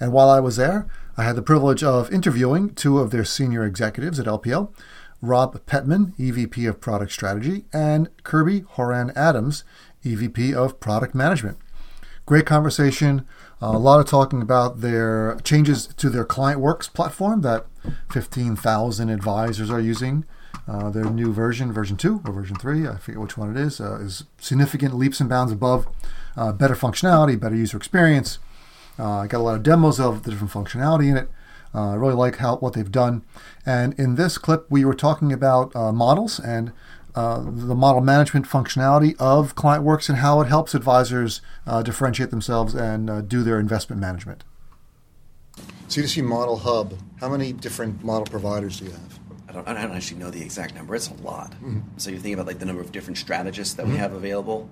And 0.00 0.14
while 0.14 0.30
I 0.30 0.40
was 0.40 0.56
there, 0.56 0.88
I 1.18 1.24
had 1.24 1.36
the 1.36 1.42
privilege 1.42 1.84
of 1.84 2.10
interviewing 2.10 2.74
two 2.74 3.00
of 3.00 3.10
their 3.10 3.26
senior 3.26 3.66
executives 3.66 4.18
at 4.18 4.24
LPL 4.24 4.72
Rob 5.20 5.60
Pettman, 5.66 6.16
EVP 6.16 6.66
of 6.66 6.80
Product 6.80 7.12
Strategy, 7.12 7.66
and 7.70 8.08
Kirby 8.22 8.60
Horan 8.60 9.12
Adams, 9.14 9.62
EVP 10.02 10.54
of 10.54 10.80
Product 10.80 11.14
Management. 11.14 11.58
Great 12.24 12.46
conversation. 12.46 13.26
A 13.60 13.76
lot 13.76 14.00
of 14.00 14.06
talking 14.06 14.40
about 14.40 14.80
their 14.80 15.36
changes 15.44 15.86
to 15.86 16.08
their 16.08 16.24
ClientWorks 16.24 16.90
platform 16.94 17.42
that 17.42 17.66
15,000 18.10 19.10
advisors 19.10 19.70
are 19.70 19.80
using. 19.80 20.24
Uh, 20.68 20.90
their 20.90 21.04
new 21.06 21.32
version, 21.32 21.72
version 21.72 21.96
2 21.96 22.22
or 22.24 22.32
version 22.32 22.56
3, 22.56 22.86
I 22.86 22.96
forget 22.96 23.20
which 23.20 23.36
one 23.36 23.54
it 23.56 23.60
is, 23.60 23.80
uh, 23.80 23.98
is 24.00 24.24
significant 24.38 24.94
leaps 24.94 25.18
and 25.18 25.28
bounds 25.28 25.52
above 25.52 25.86
uh, 26.36 26.52
better 26.52 26.74
functionality, 26.74 27.38
better 27.38 27.56
user 27.56 27.76
experience. 27.76 28.38
Uh, 28.98 29.18
I 29.18 29.26
got 29.26 29.38
a 29.38 29.42
lot 29.42 29.56
of 29.56 29.64
demos 29.64 29.98
of 29.98 30.22
the 30.22 30.30
different 30.30 30.52
functionality 30.52 31.10
in 31.10 31.16
it. 31.16 31.28
Uh, 31.74 31.90
I 31.90 31.94
really 31.94 32.14
like 32.14 32.36
how 32.36 32.56
what 32.56 32.74
they've 32.74 32.90
done. 32.90 33.24
And 33.66 33.98
in 33.98 34.14
this 34.14 34.38
clip, 34.38 34.66
we 34.70 34.84
were 34.84 34.94
talking 34.94 35.32
about 35.32 35.74
models 35.74 36.38
and 36.38 36.72
the 37.14 37.74
model 37.74 38.02
management 38.02 38.46
functionality 38.46 39.16
of 39.18 39.56
ClientWorks 39.56 40.08
and 40.10 40.18
how 40.18 40.40
it 40.42 40.48
helps 40.48 40.74
advisors 40.74 41.40
differentiate 41.82 42.30
themselves 42.30 42.74
and 42.74 43.26
do 43.26 43.42
their 43.42 43.58
investment 43.58 44.00
management. 44.00 44.44
CDC 45.88 46.22
Model 46.22 46.58
Hub, 46.58 46.94
how 47.20 47.30
many 47.30 47.52
different 47.52 48.04
model 48.04 48.26
providers 48.26 48.78
do 48.78 48.86
you 48.86 48.92
have? 48.92 49.21
I 49.52 49.54
don't, 49.54 49.68
I 49.68 49.82
don't 49.82 49.92
actually 49.92 50.18
know 50.18 50.30
the 50.30 50.42
exact 50.42 50.74
number. 50.74 50.94
It's 50.94 51.10
a 51.10 51.14
lot. 51.14 51.52
Mm-hmm. 51.52 51.80
So 51.98 52.10
you 52.10 52.18
think 52.18 52.34
about 52.34 52.46
like 52.46 52.58
the 52.58 52.64
number 52.64 52.80
of 52.80 52.90
different 52.92 53.18
strategists 53.18 53.74
that 53.74 53.82
mm-hmm. 53.82 53.92
we 53.92 53.98
have 53.98 54.12
available. 54.12 54.68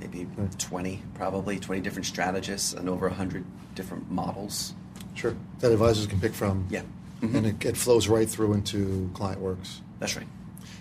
Maybe 0.00 0.26
right. 0.36 0.58
20, 0.58 1.02
probably 1.14 1.58
20 1.58 1.80
different 1.80 2.06
strategists 2.06 2.72
and 2.72 2.88
over 2.88 3.08
100 3.08 3.44
different 3.74 4.10
models. 4.10 4.74
Sure. 5.14 5.34
That 5.60 5.72
advisors 5.72 6.06
can 6.06 6.20
pick 6.20 6.34
from. 6.34 6.66
Yeah. 6.70 6.82
Mm-hmm. 7.20 7.36
And 7.36 7.46
it, 7.46 7.64
it, 7.64 7.76
flows 7.76 8.08
right 8.08 8.28
through 8.28 8.54
into 8.54 9.10
ClientWorks. 9.14 9.80
That's 10.00 10.16
right. 10.16 10.26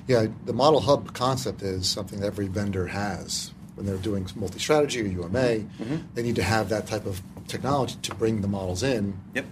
Yeah, 0.08 0.28
the 0.46 0.54
model 0.54 0.82
hub 0.82 1.14
concept 1.14 1.62
is 1.62 1.88
something 1.88 2.20
that 2.20 2.26
every 2.26 2.48
vendor 2.48 2.88
has. 2.88 3.54
When 3.76 3.86
they're 3.86 3.98
doing 3.98 4.28
multi 4.36 4.60
strategy 4.60 5.02
or 5.02 5.06
UMA, 5.06 5.40
mm-hmm. 5.40 5.98
they 6.14 6.22
need 6.22 6.36
to 6.36 6.44
have 6.44 6.70
that 6.70 6.86
type 6.86 7.06
of 7.06 7.22
technology 7.48 7.96
to 8.02 8.16
bring 8.16 8.42
the 8.42 8.48
models 8.48 8.84
in. 8.84 9.18
Yep. 9.34 9.46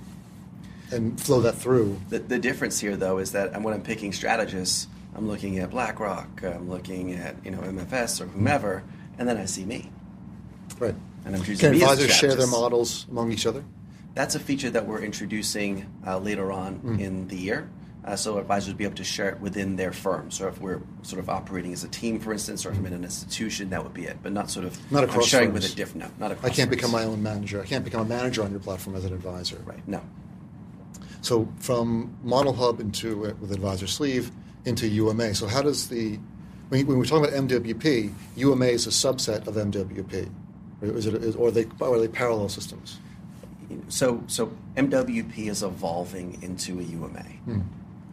And 0.92 1.20
flow 1.20 1.42
that 1.42 1.56
through. 1.56 2.00
The, 2.10 2.20
the 2.20 2.40
difference 2.40 2.80
here, 2.80 2.96
though, 2.96 3.18
is 3.18 3.32
that 3.32 3.60
when 3.62 3.74
I'm 3.74 3.84
picking 3.84 4.14
strategists, 4.14 4.88
I'm 5.16 5.28
looking 5.28 5.60
at 5.60 5.72
BlackRock, 5.72 6.44
I'm 6.44 6.70
looking 6.70 7.14
at 7.14 7.36
you 7.44 7.52
know 7.52 7.60
MFS 7.60 8.22
or 8.22 8.26
whomever, 8.26 8.84
and 9.18 9.28
then 9.28 9.38
I 9.38 9.46
see 9.46 9.66
me. 9.66 9.90
Right. 10.80 10.96
And 11.26 11.36
I'm 11.36 11.44
choosing 11.44 11.72
Can 11.72 11.82
advisors 11.82 12.12
share 12.16 12.36
their 12.36 12.48
models 12.48 13.06
among 13.10 13.32
each 13.32 13.46
other? 13.46 13.64
That's 14.14 14.36
a 14.36 14.40
feature 14.40 14.70
that 14.72 14.86
we're 14.86 15.02
introducing 15.02 15.88
uh, 16.06 16.18
later 16.18 16.52
on 16.52 16.80
mm. 16.80 17.00
in 17.00 17.28
the 17.28 17.38
year. 17.38 17.70
Uh, 18.04 18.16
so 18.16 18.40
advisors 18.40 18.70
will 18.70 18.78
be 18.78 18.84
able 18.84 18.96
to 18.96 19.04
share 19.04 19.30
it 19.30 19.40
within 19.40 19.76
their 19.76 19.94
firm. 19.94 20.32
So 20.32 20.48
if 20.48 20.60
we're 20.60 20.82
sort 21.04 21.20
of 21.20 21.30
operating 21.30 21.72
as 21.72 21.84
a 21.84 21.88
team, 21.88 22.20
for 22.20 22.34
instance, 22.34 22.66
or 22.66 22.72
if 22.72 22.78
I'm 22.78 22.86
in 22.88 22.94
an 22.94 23.04
institution, 23.04 23.70
that 23.70 23.84
would 23.84 23.94
be 23.94 24.06
it. 24.06 24.18
But 24.24 24.32
not 24.32 24.50
sort 24.50 24.66
of 24.66 24.92
not 24.92 25.04
across 25.04 25.28
sharing 25.28 25.52
firms. 25.52 25.66
with 25.66 25.74
a 25.74 25.76
different. 25.76 26.08
No, 26.08 26.12
not 26.26 26.32
across. 26.32 26.52
I 26.52 26.56
can't 26.56 26.70
firms. 26.70 26.78
become 26.78 26.92
my 26.92 27.04
own 27.04 27.22
manager. 27.22 27.62
I 27.62 27.66
can't 27.66 27.86
become 27.86 28.02
a 28.02 28.10
manager 28.10 28.44
on 28.44 28.50
your 28.50 28.60
platform 28.60 28.96
as 28.96 29.06
an 29.06 29.14
advisor. 29.14 29.58
Right. 29.66 29.88
No. 29.88 30.02
So 31.22 31.48
from 31.60 32.18
Model 32.24 32.54
Hub 32.54 32.80
into 32.80 33.28
uh, 33.28 33.34
with 33.40 33.52
Advisor 33.52 33.88
Sleeve 33.88 34.32
into 34.66 34.88
UMA. 34.88 35.34
So 35.36 35.48
how 35.48 35.62
does 35.62 35.88
the 35.88 36.20
when, 36.70 36.88
when 36.88 36.98
we're 36.98 37.06
talking 37.06 37.26
about 37.26 37.48
MWP, 37.48 38.14
UMA 38.38 38.66
is 38.66 38.88
a 38.88 38.90
subset 38.90 39.48
of 39.48 39.56
MWP, 39.56 40.30
or 40.82 40.88
is 40.88 41.06
it? 41.06 41.16
Is, 41.16 41.36
or 41.36 41.50
are 41.50 41.52
they 41.52 41.66
or 41.80 41.96
are 41.96 42.00
they 42.00 42.08
parallel 42.08 42.50
systems? 42.50 42.98
So, 43.88 44.24
so 44.28 44.52
MWP 44.76 45.50
is 45.50 45.64
evolving 45.64 46.42
into 46.42 46.80
a 46.80 46.84
UMA. 46.84 47.26
Mm. 47.48 47.64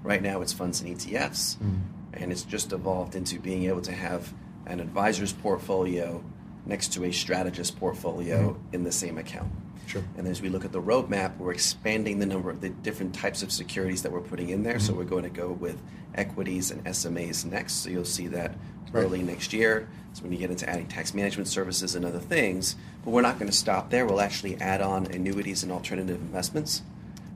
Right 0.03 0.23
now, 0.23 0.41
it's 0.41 0.53
funds 0.53 0.81
and 0.81 0.97
ETFs, 0.97 1.57
mm. 1.57 1.81
and 2.13 2.33
it's 2.33 2.43
just 2.43 2.73
evolved 2.73 3.15
into 3.15 3.41
being 3.41 3.65
able 3.65 3.81
to 3.83 3.93
have 3.93 4.33
an 4.67 4.81
advisor's 4.81 5.33
portfolio 5.33 6.23
next 6.67 6.93
to 6.93 7.05
a 7.05 7.13
strategist 7.13 7.79
portfolio 7.79 8.53
mm. 8.53 8.75
in 8.75 8.85
the 8.85 8.93
same 8.93 9.19
account. 9.19 9.51
Sure. 9.89 10.05
And 10.19 10.29
as 10.29 10.43
we 10.43 10.51
look 10.51 10.67
at 10.67 10.73
the 10.73 10.83
roadmap, 10.83 11.39
we're 11.39 11.53
expanding 11.53 12.19
the 12.19 12.27
number 12.27 12.51
of 12.51 12.61
the 12.61 12.69
different 12.69 13.15
types 13.15 13.43
of 13.43 13.51
securities 13.51 14.03
that 14.03 14.13
we're 14.13 14.21
putting 14.21 14.51
in 14.51 14.63
there. 14.63 14.75
Mm-hmm. 14.75 14.87
So 14.87 14.93
we're 14.93 15.05
going 15.05 15.23
to 15.23 15.31
go 15.31 15.53
with 15.53 15.81
equities 16.15 16.71
and 16.71 16.85
SMAs 16.85 17.47
next. 17.47 17.75
So 17.83 17.89
you'll 17.89 18.05
see 18.05 18.27
that 18.29 18.55
right. 18.93 19.03
early 19.03 19.23
next 19.23 19.55
year. 19.55 19.89
So 20.13 20.25
when 20.25 20.33
you 20.33 20.39
get 20.39 20.51
into 20.51 20.69
adding 20.69 20.89
tax 20.89 21.15
management 21.15 21.49
services 21.49 21.95
and 21.95 22.05
other 22.05 22.19
things, 22.19 22.77
but 23.03 23.13
we're 23.13 23.23
not 23.23 23.39
going 23.39 23.51
to 23.51 23.57
stop 23.57 23.89
there. 23.89 24.05
We'll 24.05 24.21
actually 24.21 24.61
add 24.61 24.83
on 24.83 25.07
annuities 25.07 25.63
and 25.63 25.73
alternative 25.73 26.21
investments. 26.21 26.83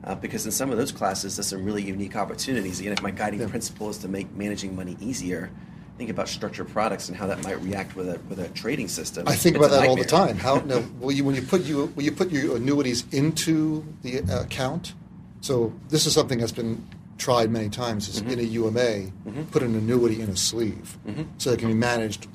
Uh, 0.04 0.16
because 0.16 0.44
in 0.44 0.52
some 0.52 0.70
of 0.70 0.76
those 0.76 0.92
classes, 0.92 1.36
there's 1.36 1.46
some 1.46 1.64
really 1.64 1.82
unique 1.82 2.16
opportunities. 2.16 2.80
Again, 2.80 2.92
if 2.92 3.02
my 3.02 3.12
guiding 3.12 3.40
yeah. 3.40 3.46
principle 3.46 3.88
is 3.88 3.98
to 3.98 4.08
make 4.08 4.30
managing 4.34 4.76
money 4.76 4.96
easier, 5.00 5.50
think 5.98 6.10
about 6.10 6.28
structured 6.28 6.68
products 6.68 7.08
and 7.08 7.16
how 7.16 7.26
that 7.26 7.42
might 7.42 7.60
react 7.62 7.96
with 7.96 8.08
a 8.08 8.18
with 8.28 8.38
a 8.38 8.48
trading 8.50 8.88
system. 8.88 9.28
I 9.28 9.34
think 9.34 9.56
about 9.56 9.70
that 9.70 9.88
all 9.88 9.96
the 9.96 10.04
time. 10.04 10.36
How 10.36 10.56
now, 10.56 10.82
you, 11.08 11.24
when 11.24 11.34
you 11.34 11.42
put 11.42 11.62
you 11.62 11.86
when 11.88 12.04
you 12.04 12.12
put 12.12 12.30
your 12.30 12.56
annuities 12.56 13.04
into 13.12 13.84
the 14.02 14.18
account? 14.40 14.94
So 15.40 15.72
this 15.88 16.06
is 16.06 16.14
something 16.14 16.38
that's 16.38 16.52
been 16.52 16.86
tried 17.18 17.50
many 17.50 17.68
times. 17.68 18.08
Is 18.08 18.20
mm-hmm. 18.20 18.30
in 18.30 18.38
a 18.38 18.42
UMA, 18.42 18.80
mm-hmm. 18.80 19.42
put 19.44 19.62
an 19.62 19.74
annuity 19.74 20.20
in 20.20 20.28
a 20.30 20.36
sleeve, 20.36 20.98
mm-hmm. 21.06 21.22
so 21.38 21.50
it 21.50 21.58
can 21.58 21.68
be 21.68 21.74
managed 21.74 22.28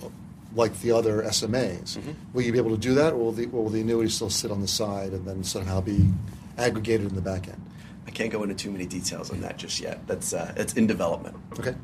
like 0.55 0.79
the 0.81 0.91
other 0.91 1.21
SMAs. 1.23 1.97
Mm-hmm. 1.97 2.11
Will 2.33 2.41
you 2.41 2.51
be 2.51 2.57
able 2.57 2.71
to 2.71 2.77
do 2.77 2.95
that, 2.95 3.13
or 3.13 3.17
will, 3.17 3.31
the, 3.31 3.45
or 3.45 3.63
will 3.63 3.69
the 3.69 3.81
annuity 3.81 4.09
still 4.09 4.29
sit 4.29 4.51
on 4.51 4.61
the 4.61 4.67
side 4.67 5.13
and 5.13 5.25
then 5.25 5.43
somehow 5.43 5.81
be 5.81 6.09
aggregated 6.57 7.07
in 7.07 7.15
the 7.15 7.21
back 7.21 7.47
end? 7.47 7.61
I 8.07 8.11
can't 8.11 8.31
go 8.31 8.41
into 8.43 8.55
too 8.55 8.71
many 8.71 8.85
details 8.85 9.29
on 9.29 9.41
that 9.41 9.57
just 9.57 9.79
yet. 9.79 10.05
That's 10.07 10.33
uh, 10.33 10.53
it's 10.57 10.73
in 10.73 10.87
development. 10.87 11.35
Okay. 11.59 11.75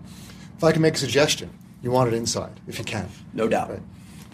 If 0.58 0.64
I 0.64 0.72
can 0.72 0.82
make 0.82 0.96
a 0.96 0.98
suggestion, 0.98 1.50
you 1.84 1.92
want 1.92 2.12
it 2.12 2.16
inside 2.16 2.60
if 2.68 2.80
you 2.80 2.86
can. 2.86 3.08
No 3.34 3.48
doubt. 3.48 3.70
Right? 3.70 3.82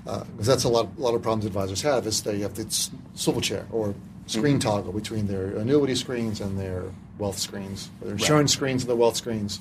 Because 0.05 0.47
uh, 0.47 0.51
that's 0.53 0.63
a 0.63 0.69
lot, 0.69 0.87
a 0.97 1.01
lot 1.01 1.13
of 1.13 1.21
problems 1.21 1.45
advisors 1.45 1.81
have 1.81 2.07
is 2.07 2.23
they 2.23 2.39
have 2.39 2.55
the 2.55 2.65
swivel 3.15 3.41
chair 3.41 3.65
or 3.71 3.93
screen 4.27 4.59
mm-hmm. 4.59 4.69
toggle 4.69 4.93
between 4.93 5.27
their 5.27 5.57
annuity 5.57 5.95
screens 5.95 6.39
and 6.39 6.57
their 6.57 6.83
wealth 7.17 7.37
screens, 7.37 7.89
or 7.99 8.05
their 8.05 8.13
insurance 8.13 8.51
right. 8.51 8.57
screens 8.57 8.83
and 8.83 8.89
their 8.89 8.95
wealth 8.95 9.17
screens. 9.17 9.59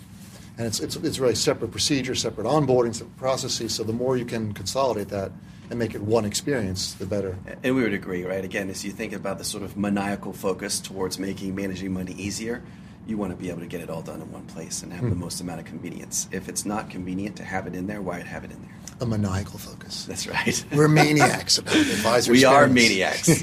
And 0.57 0.66
it's, 0.66 0.81
it's, 0.81 0.96
it's 0.96 1.18
really 1.18 1.35
separate 1.35 1.70
procedures, 1.70 2.20
separate 2.20 2.46
onboarding, 2.46 2.94
separate 2.94 3.16
processes. 3.16 3.74
So 3.74 3.85
the 3.85 3.92
more 3.92 4.16
you 4.16 4.24
can 4.24 4.53
consolidate 4.53 5.09
that 5.09 5.31
and 5.70 5.79
make 5.79 5.94
it 5.94 6.01
one 6.01 6.24
experience, 6.24 6.94
the 6.94 7.07
better. 7.07 7.37
And 7.62 7.74
we 7.77 7.83
would 7.83 7.92
agree, 7.92 8.24
right? 8.24 8.44
Again, 8.44 8.70
as 8.70 8.85
you 8.85 8.90
think 8.90 9.12
about 9.12 9.38
the 9.38 9.44
sort 9.44 9.62
of 9.62 9.77
maniacal 9.77 10.33
focus 10.33 10.81
towards 10.81 11.18
making 11.18 11.55
managing 11.55 11.92
money 11.92 12.12
easier, 12.12 12.62
you 13.09 13.16
want 13.16 13.33
to 13.33 13.37
be 13.37 13.49
able 13.49 13.61
to 13.61 13.66
get 13.66 13.81
it 13.81 13.88
all 13.88 14.03
done 14.03 14.21
in 14.21 14.31
one 14.31 14.44
place 14.47 14.83
and 14.83 14.92
have 14.92 15.03
mm. 15.03 15.09
the 15.09 15.14
hmm. 15.14 15.23
most 15.23 15.40
amount 15.40 15.59
of 15.61 15.66
convenience. 15.66 16.29
If 16.31 16.47
it's 16.49 16.66
not 16.66 16.90
convenient 16.90 17.37
to 17.37 17.44
have 17.44 17.66
it 17.66 17.75
in 17.75 17.87
there, 17.87 18.03
why 18.03 18.21
have 18.21 18.44
it 18.44 18.51
in 18.51 18.61
there? 18.61 18.71
A 19.01 19.07
maniacal 19.07 19.59
focus. 19.59 20.05
That's 20.05 20.27
right. 20.27 20.62
We're 20.73 20.88
maniacs 20.88 21.57
about 21.57 21.77
advisors. 21.77 22.29
We 22.29 22.44
are 22.44 22.66
maniacs. 22.66 23.29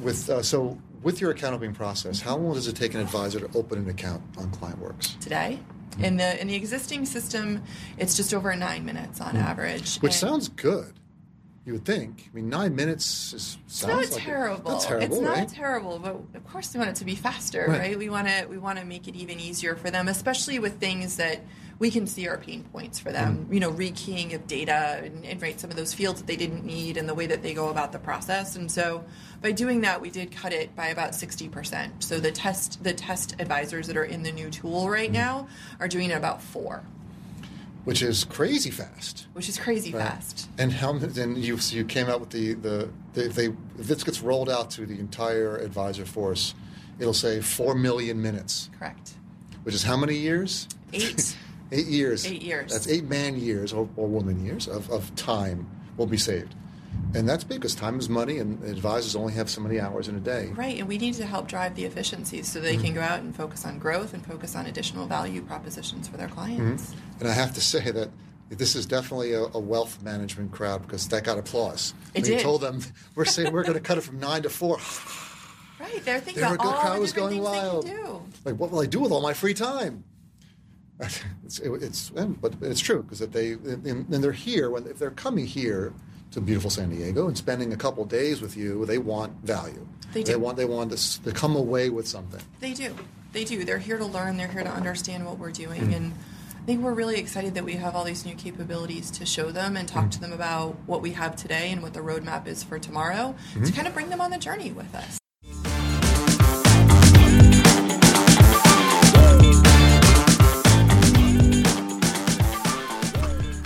with 0.00 0.30
uh, 0.30 0.42
so 0.42 0.78
with 1.02 1.20
your 1.20 1.32
account 1.32 1.56
opening 1.56 1.74
process, 1.74 2.20
how 2.20 2.36
long 2.36 2.54
does 2.54 2.68
it 2.68 2.76
take 2.76 2.94
an 2.94 3.00
advisor 3.00 3.40
to 3.40 3.58
open 3.58 3.78
an 3.78 3.88
account 3.90 4.22
on 4.38 4.50
ClientWorks? 4.52 5.18
Today, 5.18 5.58
mm-hmm. 5.90 6.04
in 6.04 6.16
the 6.18 6.40
in 6.40 6.46
the 6.46 6.54
existing 6.54 7.04
system, 7.04 7.62
it's 7.98 8.16
just 8.16 8.32
over 8.32 8.54
nine 8.54 8.84
minutes 8.84 9.20
on 9.20 9.28
mm-hmm. 9.28 9.38
average, 9.38 9.98
which 9.98 10.12
sounds 10.12 10.48
good. 10.48 10.92
You 11.66 11.72
would 11.72 11.86
think. 11.86 12.28
I 12.30 12.36
mean, 12.36 12.50
nine 12.50 12.76
minutes 12.76 13.32
is 13.32 13.56
it's 13.64 13.86
not 13.86 13.96
like 13.96 14.10
terrible. 14.10 14.70
It, 14.70 14.74
not 14.74 14.82
terrible. 14.82 15.16
It's 15.16 15.26
right? 15.26 15.38
not 15.38 15.48
terrible, 15.48 15.98
but 15.98 16.16
of 16.36 16.46
course 16.46 16.74
we 16.74 16.78
want 16.78 16.90
it 16.90 16.96
to 16.96 17.06
be 17.06 17.14
faster, 17.14 17.64
right? 17.66 17.78
right? 17.78 17.98
We 17.98 18.10
want 18.10 18.28
to 18.28 18.44
we 18.46 18.58
want 18.58 18.78
to 18.78 18.84
make 18.84 19.08
it 19.08 19.16
even 19.16 19.40
easier 19.40 19.74
for 19.74 19.90
them, 19.90 20.08
especially 20.08 20.58
with 20.58 20.78
things 20.78 21.16
that 21.16 21.40
we 21.78 21.90
can 21.90 22.06
see 22.06 22.28
our 22.28 22.36
pain 22.36 22.64
points 22.64 22.98
for 22.98 23.12
them. 23.12 23.46
Mm. 23.48 23.54
You 23.54 23.60
know, 23.60 23.72
rekeying 23.72 24.34
of 24.34 24.46
data 24.46 25.00
and, 25.02 25.24
and 25.24 25.40
right 25.40 25.58
some 25.58 25.70
of 25.70 25.76
those 25.76 25.94
fields 25.94 26.20
that 26.20 26.26
they 26.26 26.36
didn't 26.36 26.66
need 26.66 26.98
and 26.98 27.08
the 27.08 27.14
way 27.14 27.26
that 27.28 27.42
they 27.42 27.54
go 27.54 27.70
about 27.70 27.92
the 27.92 27.98
process. 27.98 28.56
And 28.56 28.70
so 28.70 29.02
by 29.40 29.52
doing 29.52 29.80
that, 29.80 30.02
we 30.02 30.10
did 30.10 30.32
cut 30.32 30.52
it 30.52 30.76
by 30.76 30.88
about 30.88 31.14
sixty 31.14 31.48
percent. 31.48 32.04
So 32.04 32.20
the 32.20 32.30
test 32.30 32.84
the 32.84 32.92
test 32.92 33.36
advisors 33.38 33.86
that 33.86 33.96
are 33.96 34.04
in 34.04 34.22
the 34.22 34.32
new 34.32 34.50
tool 34.50 34.90
right 34.90 35.08
mm. 35.08 35.14
now 35.14 35.48
are 35.80 35.88
doing 35.88 36.10
it 36.10 36.14
about 36.14 36.42
four 36.42 36.84
which 37.84 38.02
is 38.02 38.24
crazy 38.24 38.70
fast. 38.70 39.26
Which 39.32 39.48
is 39.48 39.58
crazy 39.58 39.92
right? 39.92 40.02
fast. 40.02 40.48
And 40.58 40.72
how? 40.72 40.92
Then 40.92 41.36
you 41.36 41.58
so 41.58 41.76
you 41.76 41.84
came 41.84 42.08
out 42.08 42.20
with 42.20 42.30
the 42.30 42.54
the 42.54 42.88
they, 43.12 43.28
they 43.28 43.46
if 43.78 43.86
this 43.86 44.02
gets 44.02 44.20
rolled 44.20 44.50
out 44.50 44.70
to 44.72 44.86
the 44.86 44.98
entire 44.98 45.56
advisor 45.56 46.04
force, 46.04 46.54
it'll 46.98 47.14
say 47.14 47.40
four 47.40 47.74
million 47.74 48.20
minutes. 48.20 48.70
Correct. 48.78 49.14
Which 49.62 49.74
is 49.74 49.82
how 49.82 49.96
many 49.96 50.16
years? 50.16 50.68
Eight. 50.92 51.36
eight 51.72 51.86
years. 51.86 52.26
Eight 52.26 52.42
years. 52.42 52.72
That's 52.72 52.88
eight 52.88 53.04
man 53.04 53.38
years 53.38 53.72
or, 53.72 53.88
or 53.96 54.06
woman 54.06 54.44
years 54.44 54.68
of, 54.68 54.90
of 54.90 55.14
time 55.16 55.66
will 55.96 56.06
be 56.06 56.18
saved. 56.18 56.54
And 57.14 57.28
that's 57.28 57.44
because 57.44 57.76
time 57.76 57.98
is 58.00 58.08
money, 58.08 58.38
and 58.38 58.62
advisors 58.64 59.14
only 59.14 59.34
have 59.34 59.48
so 59.48 59.60
many 59.60 59.78
hours 59.78 60.08
in 60.08 60.16
a 60.16 60.20
day. 60.20 60.50
Right, 60.54 60.78
and 60.78 60.88
we 60.88 60.98
need 60.98 61.14
to 61.14 61.26
help 61.26 61.46
drive 61.46 61.76
the 61.76 61.84
efficiencies 61.84 62.50
so 62.50 62.60
they 62.60 62.74
mm-hmm. 62.74 62.84
can 62.84 62.94
go 62.94 63.00
out 63.02 63.20
and 63.20 63.34
focus 63.34 63.64
on 63.64 63.78
growth 63.78 64.14
and 64.14 64.26
focus 64.26 64.56
on 64.56 64.66
additional 64.66 65.06
value 65.06 65.40
propositions 65.42 66.08
for 66.08 66.16
their 66.16 66.28
clients. 66.28 66.90
Mm-hmm. 66.90 67.13
And 67.20 67.28
I 67.28 67.32
have 67.32 67.54
to 67.54 67.60
say 67.60 67.90
that 67.90 68.10
this 68.50 68.76
is 68.76 68.86
definitely 68.86 69.32
a, 69.32 69.42
a, 69.42 69.58
wealth 69.58 70.02
management 70.02 70.52
crowd 70.52 70.82
because 70.82 71.08
that 71.08 71.24
got 71.24 71.38
applause. 71.38 71.94
It 72.14 72.22
when 72.22 72.22
did. 72.24 72.38
You 72.38 72.40
told 72.40 72.60
them 72.60 72.80
we're 73.14 73.24
saying 73.24 73.52
we're 73.52 73.62
going 73.62 73.74
to 73.74 73.80
cut 73.80 73.98
it 73.98 74.02
from 74.02 74.20
nine 74.20 74.42
to 74.42 74.50
four. 74.50 74.78
right, 75.80 76.04
they're 76.04 76.20
thinking 76.20 76.42
about 76.42 76.60
all 76.60 76.94
the 76.94 77.00
was 77.00 77.12
going 77.12 77.42
wild. 77.42 77.90
Like, 78.44 78.56
what 78.56 78.70
will 78.70 78.80
I 78.80 78.86
do 78.86 79.00
with 79.00 79.12
all 79.12 79.22
my 79.22 79.32
free 79.32 79.54
time? 79.54 80.04
it's, 81.44 81.58
it, 81.58 81.70
it's 81.82 82.10
but 82.10 82.54
it's 82.60 82.80
true 82.80 83.02
because 83.02 83.20
if 83.20 83.32
they 83.32 83.52
and 83.52 84.06
they're 84.08 84.30
here 84.30 84.70
when 84.70 84.86
if 84.86 84.98
they're 84.98 85.10
coming 85.10 85.44
here 85.44 85.92
to 86.30 86.40
beautiful 86.40 86.70
San 86.70 86.90
Diego 86.90 87.26
and 87.26 87.36
spending 87.36 87.72
a 87.72 87.76
couple 87.76 88.04
days 88.04 88.40
with 88.40 88.56
you, 88.56 88.86
they 88.86 88.98
want 88.98 89.32
value. 89.42 89.86
They 90.12 90.22
do. 90.22 90.32
They 90.32 90.36
want 90.36 90.56
they 90.56 90.64
want 90.64 90.96
to, 90.96 91.22
to 91.22 91.32
come 91.32 91.56
away 91.56 91.90
with 91.90 92.06
something. 92.06 92.40
They 92.60 92.74
do. 92.74 92.94
They 93.32 93.44
do. 93.44 93.64
They're 93.64 93.78
here 93.78 93.98
to 93.98 94.04
learn. 94.04 94.36
They're 94.36 94.48
here 94.48 94.62
to 94.62 94.70
understand 94.70 95.26
what 95.26 95.38
we're 95.38 95.50
doing, 95.50 95.82
mm-hmm. 95.82 95.92
and 95.94 96.12
I 96.64 96.66
think 96.66 96.80
we're 96.80 96.94
really 96.94 97.18
excited 97.18 97.52
that 97.56 97.64
we 97.66 97.74
have 97.74 97.94
all 97.94 98.04
these 98.04 98.24
new 98.24 98.34
capabilities 98.34 99.10
to 99.10 99.26
show 99.26 99.50
them 99.50 99.76
and 99.76 99.86
talk 99.86 100.04
mm-hmm. 100.04 100.10
to 100.12 100.20
them 100.22 100.32
about 100.32 100.76
what 100.86 101.02
we 101.02 101.12
have 101.12 101.36
today 101.36 101.70
and 101.70 101.82
what 101.82 101.92
the 101.92 102.00
roadmap 102.00 102.46
is 102.46 102.62
for 102.62 102.78
tomorrow 102.78 103.34
mm-hmm. 103.52 103.64
to 103.64 103.70
kind 103.70 103.86
of 103.86 103.92
bring 103.92 104.08
them 104.08 104.22
on 104.22 104.30
the 104.30 104.38
journey 104.38 104.72
with 104.72 104.94
us. 104.94 105.18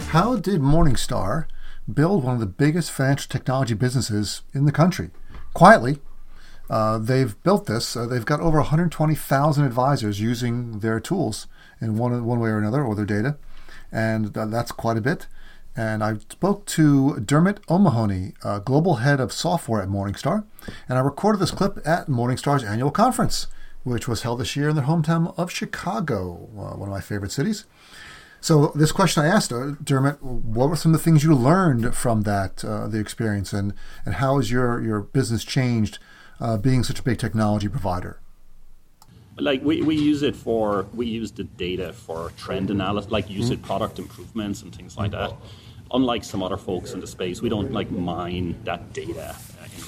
How 0.08 0.34
did 0.34 0.60
Morningstar 0.60 1.46
build 1.94 2.24
one 2.24 2.34
of 2.34 2.40
the 2.40 2.46
biggest 2.46 2.90
financial 2.90 3.28
technology 3.28 3.74
businesses 3.74 4.42
in 4.52 4.64
the 4.64 4.72
country. 4.72 5.10
Quietly, 5.54 6.00
uh, 6.68 6.98
they've 6.98 7.40
built 7.44 7.66
this. 7.66 7.96
Uh, 7.96 8.06
they've 8.06 8.26
got 8.26 8.40
over 8.40 8.58
120,000 8.58 9.64
advisors 9.64 10.20
using 10.20 10.80
their 10.80 10.98
tools 10.98 11.46
in 11.80 11.96
one, 11.96 12.24
one 12.24 12.40
way 12.40 12.50
or 12.50 12.58
another, 12.58 12.82
or 12.82 12.94
their 12.94 13.04
data, 13.04 13.36
and 13.92 14.36
uh, 14.36 14.46
that's 14.46 14.72
quite 14.72 14.96
a 14.96 15.02
bit. 15.02 15.26
And 15.76 16.02
I 16.02 16.14
spoke 16.28 16.66
to 16.66 17.20
Dermot 17.20 17.60
O'Mahony, 17.70 18.32
uh, 18.42 18.58
global 18.58 18.96
head 18.96 19.20
of 19.20 19.32
software 19.32 19.80
at 19.80 19.88
Morningstar, 19.88 20.44
and 20.88 20.98
I 20.98 21.02
recorded 21.02 21.38
this 21.38 21.52
clip 21.52 21.78
at 21.86 22.08
Morningstar's 22.08 22.64
annual 22.64 22.90
conference, 22.90 23.46
which 23.84 24.08
was 24.08 24.22
held 24.22 24.40
this 24.40 24.56
year 24.56 24.70
in 24.70 24.76
their 24.76 24.86
hometown 24.86 25.38
of 25.38 25.52
Chicago, 25.52 26.48
uh, 26.56 26.76
one 26.76 26.88
of 26.88 26.94
my 26.94 27.00
favorite 27.00 27.30
cities. 27.30 27.64
So 28.40 28.72
this 28.74 28.92
question 28.92 29.24
I 29.24 29.28
asked 29.28 29.52
uh, 29.52 29.74
Dermot, 29.82 30.22
what 30.22 30.68
were 30.68 30.76
some 30.76 30.94
of 30.94 31.00
the 31.00 31.04
things 31.04 31.24
you 31.24 31.34
learned 31.34 31.94
from 31.94 32.22
that 32.22 32.64
uh, 32.64 32.86
the 32.86 32.98
experience, 32.98 33.52
and 33.52 33.74
and 34.04 34.16
how 34.16 34.36
has 34.36 34.50
your 34.50 34.82
your 34.82 35.00
business 35.00 35.44
changed 35.44 35.98
uh, 36.40 36.56
being 36.56 36.84
such 36.84 37.00
a 37.00 37.02
big 37.02 37.18
technology 37.18 37.68
provider? 37.68 38.20
Like 39.38 39.62
we, 39.62 39.82
we 39.82 39.96
use 39.96 40.22
it 40.22 40.36
for 40.36 40.86
we 40.94 41.06
use 41.06 41.32
the 41.32 41.44
data 41.44 41.92
for 41.92 42.32
trend 42.36 42.70
analysis, 42.70 43.10
like 43.10 43.30
use 43.30 43.46
mm-hmm. 43.46 43.54
it 43.54 43.62
product 43.62 43.98
improvements 43.98 44.62
and 44.62 44.74
things 44.74 44.96
like 44.96 45.12
that. 45.12 45.32
Unlike 45.90 46.24
some 46.24 46.42
other 46.42 46.58
folks 46.58 46.92
in 46.92 47.00
the 47.00 47.06
space, 47.06 47.40
we 47.40 47.48
don't 47.48 47.72
like 47.72 47.90
mine 47.90 48.54
that 48.64 48.92
data 48.92 49.34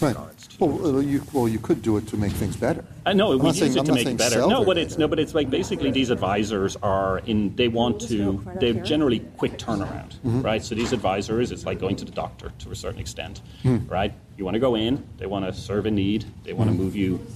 right. 0.01 0.17
Well, 0.59 1.03
you, 1.03 1.23
well, 1.33 1.49
you 1.49 1.59
could 1.59 1.83
do 1.83 1.97
it 1.97 2.07
to 2.09 2.17
make 2.17 2.33
things 2.33 2.57
better. 2.57 2.85
Uh, 3.07 3.13
no, 3.13 3.37
we 3.37 3.47
use 3.47 3.59
saying, 3.59 3.77
it 3.77 3.85
to 3.87 3.93
make 3.93 4.07
it 4.07 4.17
better. 4.17 4.41
No, 4.47 4.65
but 4.65 4.79
it's 4.79 4.99
no, 4.99 5.09
but 5.09 5.19
it's 5.19 5.35
like 5.35 5.51
basically 5.51 5.91
these 5.91 6.11
advisors 6.11 6.77
are 6.77 7.19
in. 7.21 7.55
They 7.57 7.69
want 7.69 8.01
to. 8.03 8.43
They 8.61 8.75
generally 8.75 9.21
quick 9.37 9.59
turnaround, 9.59 10.15
mm-hmm. 10.21 10.43
right? 10.43 10.63
So 10.63 10.75
these 10.75 10.93
advisors, 10.93 11.51
it's 11.51 11.65
like 11.65 11.79
going 11.79 11.97
to 11.97 12.05
the 12.05 12.13
doctor 12.13 12.53
to 12.61 12.71
a 12.71 12.77
certain 12.77 13.01
extent, 13.01 13.41
mm-hmm. 13.63 13.91
right? 13.91 14.13
You 14.37 14.45
want 14.45 14.55
to 14.55 14.61
go 14.61 14.75
in, 14.75 15.07
they 15.19 15.27
want 15.27 15.45
to 15.45 15.53
serve 15.53 15.87
a 15.87 15.91
need, 15.91 16.25
they 16.45 16.53
want 16.53 16.69
to 16.69 16.75
mm-hmm. 16.75 16.85
move 16.85 16.97
you 16.97 17.27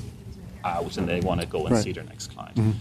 out, 0.65 0.97
and 0.97 1.09
they 1.09 1.21
want 1.21 1.41
to 1.41 1.47
go 1.47 1.67
and 1.67 1.75
right. 1.75 1.85
see 1.85 1.93
their 1.93 2.05
next 2.05 2.29
client. 2.35 2.57
Mm-hmm. 2.57 2.73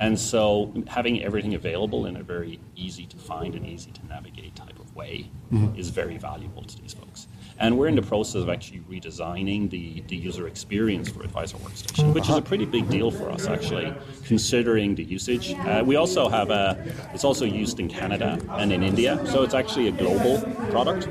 And 0.00 0.18
so 0.18 0.72
having 0.86 1.22
everything 1.22 1.54
available 1.54 2.06
in 2.06 2.16
a 2.16 2.22
very 2.22 2.58
easy 2.74 3.04
to 3.06 3.18
find 3.18 3.54
and 3.54 3.66
easy 3.66 3.90
to 3.90 4.06
navigate 4.06 4.56
type 4.56 4.78
of 4.78 4.96
way 4.96 5.30
mm-hmm. 5.52 5.78
is 5.78 5.90
very 5.90 6.16
valuable 6.16 6.62
to 6.62 6.80
these 6.80 6.94
folks. 6.94 7.28
And 7.58 7.76
we're 7.76 7.88
in 7.88 7.96
the 7.96 8.02
process 8.02 8.36
of 8.36 8.48
actually 8.48 8.80
redesigning 8.80 9.68
the, 9.68 10.00
the 10.08 10.16
user 10.16 10.46
experience 10.46 11.10
for 11.10 11.22
Advisor 11.22 11.58
Workstation, 11.58 12.14
which 12.14 12.30
is 12.30 12.36
a 12.36 12.40
pretty 12.40 12.64
big 12.64 12.88
deal 12.88 13.10
for 13.10 13.30
us, 13.30 13.46
actually, 13.46 13.92
considering 14.24 14.94
the 14.94 15.04
usage. 15.04 15.52
Uh, 15.52 15.82
we 15.84 15.96
also 15.96 16.30
have 16.30 16.48
a, 16.48 16.82
it's 17.12 17.24
also 17.24 17.44
used 17.44 17.78
in 17.78 17.86
Canada 17.86 18.38
and 18.52 18.72
in 18.72 18.82
India, 18.82 19.22
so 19.26 19.42
it's 19.42 19.52
actually 19.52 19.88
a 19.88 19.92
global 19.92 20.40
product. 20.70 21.10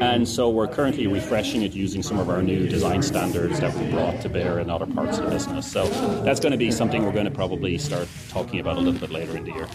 And 0.00 0.28
so 0.28 0.50
we're 0.50 0.68
currently 0.68 1.06
refreshing 1.06 1.62
it 1.62 1.72
using 1.72 2.02
some 2.02 2.18
of 2.18 2.28
our 2.28 2.42
new 2.42 2.68
design 2.68 3.02
standards 3.02 3.60
that 3.60 3.74
we 3.74 3.90
brought 3.90 4.20
to 4.22 4.28
bear 4.28 4.58
in 4.58 4.68
other 4.68 4.86
parts 4.86 5.18
of 5.18 5.24
the 5.24 5.30
business. 5.30 5.70
So 5.70 5.86
that's 6.22 6.40
going 6.40 6.52
to 6.52 6.58
be 6.58 6.70
something 6.70 7.04
we're 7.04 7.12
going 7.12 7.24
to 7.24 7.30
probably 7.30 7.78
start 7.78 8.08
talking 8.28 8.60
about 8.60 8.76
a 8.76 8.80
little 8.80 9.00
bit 9.00 9.10
later 9.10 9.36
in 9.36 9.44
the 9.44 9.52
year. 9.52 9.68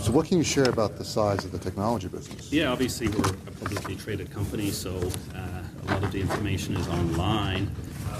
So, 0.00 0.10
what 0.10 0.26
can 0.26 0.36
you 0.36 0.42
share 0.42 0.68
about 0.68 0.96
the 0.96 1.04
size 1.04 1.44
of 1.44 1.52
the 1.52 1.58
technology 1.58 2.08
business? 2.08 2.52
Yeah, 2.52 2.72
obviously, 2.72 3.06
we're 3.06 3.28
a 3.28 3.32
publicly 3.32 3.94
traded 3.94 4.32
company, 4.32 4.70
so 4.70 4.96
uh, 5.32 5.62
a 5.86 5.92
lot 5.92 6.02
of 6.02 6.10
the 6.10 6.20
information 6.20 6.74
is 6.74 6.88
online. 6.88 7.70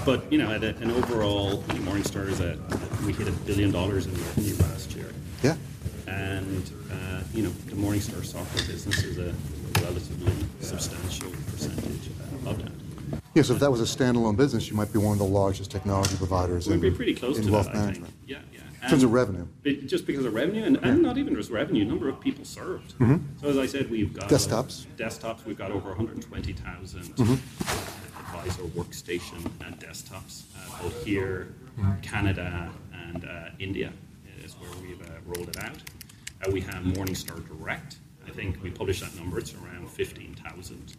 But 0.05 0.31
you 0.31 0.37
know, 0.37 0.49
at 0.49 0.63
a, 0.63 0.69
an 0.77 0.91
overall, 0.91 1.63
Morningstar 1.63 2.29
is 2.29 2.39
at 2.39 2.57
we 3.05 3.11
hit 3.11 3.27
a 3.27 3.31
billion 3.31 3.71
dollars 3.71 4.05
in 4.05 4.13
revenue 4.13 4.55
last 4.59 4.95
year. 4.95 5.11
Yeah. 5.43 5.57
And 6.07 6.71
uh, 6.91 7.21
you 7.33 7.43
know, 7.43 7.49
the 7.67 7.75
Morningstar 7.75 8.25
software 8.25 8.65
business 8.65 9.03
is 9.03 9.17
a 9.17 9.33
relatively 9.81 10.33
substantial 10.61 11.31
percentage 11.51 12.07
of 12.45 12.57
that. 12.63 12.71
Yeah, 13.33 13.43
so 13.43 13.53
if 13.53 13.59
that 13.59 13.71
was 13.71 13.81
a 13.81 13.97
standalone 13.97 14.35
business, 14.35 14.69
you 14.69 14.75
might 14.75 14.91
be 14.91 14.99
one 14.99 15.13
of 15.13 15.19
the 15.19 15.25
largest 15.25 15.69
technology 15.69 16.15
providers 16.15 16.67
We'd 16.67 16.75
in, 16.75 16.81
be 16.81 16.91
pretty 16.91 17.13
close 17.13 17.37
in 17.37 17.45
to 17.45 17.51
wealth 17.51 17.67
that, 17.67 17.75
management. 17.75 18.13
Yeah, 18.25 18.39
yeah. 18.51 18.61
In 18.81 18.89
terms 18.89 19.03
of 19.03 19.11
revenue. 19.11 19.47
Just 19.85 20.07
because 20.07 20.25
of 20.25 20.33
revenue, 20.33 20.63
and, 20.63 20.77
and 20.77 21.01
not 21.01 21.17
even 21.17 21.35
just 21.35 21.51
revenue, 21.51 21.83
number 21.85 22.09
of 22.09 22.19
people 22.19 22.45
served. 22.45 22.97
Mm-hmm. 22.99 23.17
So 23.41 23.49
as 23.49 23.57
I 23.57 23.65
said, 23.65 23.89
we've 23.89 24.13
got 24.13 24.29
desktops. 24.29 24.85
desktops. 24.97 25.45
We've 25.45 25.57
got 25.57 25.71
over 25.71 25.89
120,000 25.89 27.01
mm-hmm. 27.01 27.33
advisor 28.19 28.63
workstation 28.63 29.51
and 29.65 29.79
desktops, 29.79 30.43
uh, 30.55 30.81
both 30.81 31.05
here, 31.05 31.53
mm-hmm. 31.77 31.99
Canada, 32.01 32.71
and 32.93 33.25
uh, 33.25 33.49
India 33.59 33.91
is 34.43 34.53
where 34.53 34.69
we've 34.81 35.01
uh, 35.01 35.13
rolled 35.25 35.49
it 35.49 35.57
out. 35.63 35.77
Uh, 36.45 36.51
we 36.51 36.61
have 36.61 36.83
Morningstar 36.83 37.45
Direct, 37.47 37.97
I 38.27 38.31
think 38.31 38.61
we 38.61 38.69
published 38.69 39.01
that 39.01 39.15
number. 39.15 39.39
It's 39.39 39.53
around 39.53 39.89
15,000 39.89 40.95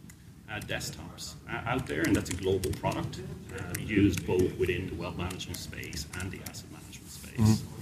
uh, 0.49 0.59
desktops 0.61 1.35
uh, 1.49 1.61
out 1.65 1.85
there, 1.85 2.01
and 2.01 2.15
that's 2.15 2.31
a 2.31 2.35
global 2.35 2.71
product 2.73 3.19
uh, 3.55 3.79
used 3.79 4.25
both 4.25 4.57
within 4.57 4.87
the 4.87 4.95
wealth 4.95 5.17
management 5.17 5.57
space 5.57 6.07
and 6.19 6.31
the 6.31 6.39
asset 6.49 6.71
management 6.71 7.11
space. 7.11 7.39
Mm-hmm. 7.39 7.75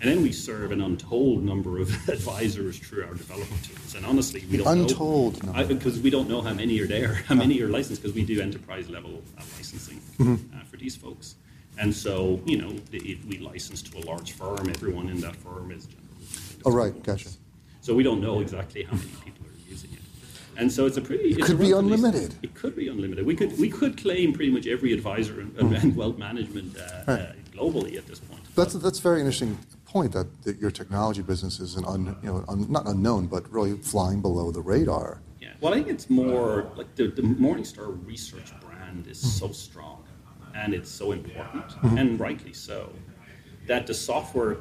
And 0.00 0.10
then 0.10 0.22
we 0.22 0.30
serve 0.30 0.70
an 0.70 0.80
untold 0.80 1.42
number 1.44 1.78
of 1.78 1.90
advisors 2.08 2.78
through 2.78 3.04
our 3.04 3.14
development 3.14 3.64
tools. 3.64 3.94
And 3.94 4.06
honestly, 4.06 4.44
we 4.50 4.58
don't 4.58 4.66
untold 4.66 5.42
know 5.44 5.64
because 5.66 5.98
we 5.98 6.10
don't 6.10 6.28
know 6.28 6.40
how 6.40 6.54
many 6.54 6.80
are 6.80 6.86
there, 6.86 7.14
how 7.26 7.34
many 7.34 7.60
are 7.62 7.68
licensed, 7.68 8.02
because 8.02 8.14
we 8.14 8.24
do 8.24 8.40
enterprise 8.40 8.88
level 8.88 9.22
uh, 9.36 9.42
licensing 9.56 10.00
mm-hmm. 10.18 10.56
Uh, 10.56 10.62
for 10.64 10.76
these 10.76 10.96
folks. 10.96 11.36
And 11.78 11.94
so, 11.94 12.40
you 12.44 12.58
know, 12.58 12.74
if 12.92 13.24
we 13.26 13.38
license 13.38 13.82
to 13.82 13.98
a 13.98 14.02
large 14.02 14.32
firm, 14.32 14.68
everyone 14.68 15.08
in 15.08 15.20
that 15.20 15.36
firm 15.36 15.70
is. 15.70 15.88
Oh, 16.64 16.72
right, 16.72 17.02
gotcha. 17.02 17.30
So 17.80 17.94
we 17.94 18.02
don't 18.02 18.20
know 18.20 18.40
exactly 18.40 18.82
how 18.82 18.96
many 18.96 19.08
people 19.24 19.46
are 19.46 19.70
using 19.70 19.90
it. 19.92 20.00
And 20.56 20.70
so 20.70 20.86
it's 20.86 20.96
a 20.96 21.00
pretty. 21.00 21.30
It 21.30 21.42
could 21.42 21.58
be 21.58 21.72
unlimited. 21.72 22.34
It 22.42 22.54
could 22.54 22.74
be 22.76 22.88
unlimited. 22.88 23.24
We 23.24 23.34
could 23.34 23.58
we 23.58 23.68
could 23.68 23.96
claim 23.96 24.32
pretty 24.32 24.50
much 24.50 24.66
every 24.66 24.92
advisor 24.92 25.40
and, 25.40 25.56
and 25.58 25.96
wealth 25.96 26.18
management 26.18 26.76
uh, 26.76 27.04
right. 27.06 27.20
uh, 27.20 27.32
globally 27.52 27.96
at 27.96 28.06
this 28.06 28.18
point. 28.18 28.42
That's 28.54 28.74
that's 28.74 28.98
very 28.98 29.20
interesting 29.20 29.58
point 29.88 30.12
that, 30.12 30.26
that 30.42 30.58
your 30.58 30.70
technology 30.70 31.22
business 31.22 31.60
is 31.60 31.76
an 31.76 31.84
un, 31.86 32.16
you 32.22 32.28
know 32.28 32.44
un, 32.48 32.70
not 32.70 32.86
unknown 32.86 33.26
but 33.26 33.50
really 33.50 33.74
flying 33.78 34.20
below 34.20 34.50
the 34.50 34.60
radar. 34.60 35.20
Yeah. 35.40 35.48
Well, 35.60 35.72
I 35.72 35.76
think 35.76 35.88
it's 35.88 36.10
more 36.10 36.70
like 36.76 36.94
the, 36.94 37.08
the 37.08 37.22
Morningstar 37.22 37.98
research 38.06 38.52
brand 38.60 39.06
is 39.06 39.18
mm-hmm. 39.18 39.46
so 39.46 39.52
strong 39.52 40.04
and 40.54 40.74
it's 40.74 40.90
so 40.90 41.12
important 41.12 41.68
mm-hmm. 41.68 41.98
and 41.98 42.20
rightly 42.20 42.52
so 42.52 42.92
that 43.68 43.86
the 43.86 43.94
software 43.94 44.56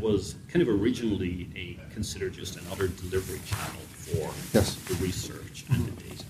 was 0.00 0.36
kind 0.48 0.62
of 0.62 0.68
originally 0.68 1.48
a 1.56 1.92
considered 1.92 2.32
just 2.32 2.56
another 2.56 2.88
delivery 2.88 3.40
channel 3.44 3.80
for 3.90 4.32
yes. 4.54 4.76
the 4.76 4.94
research 4.94 5.64
and 5.68 5.84
the 5.84 5.90
data. 6.02 6.24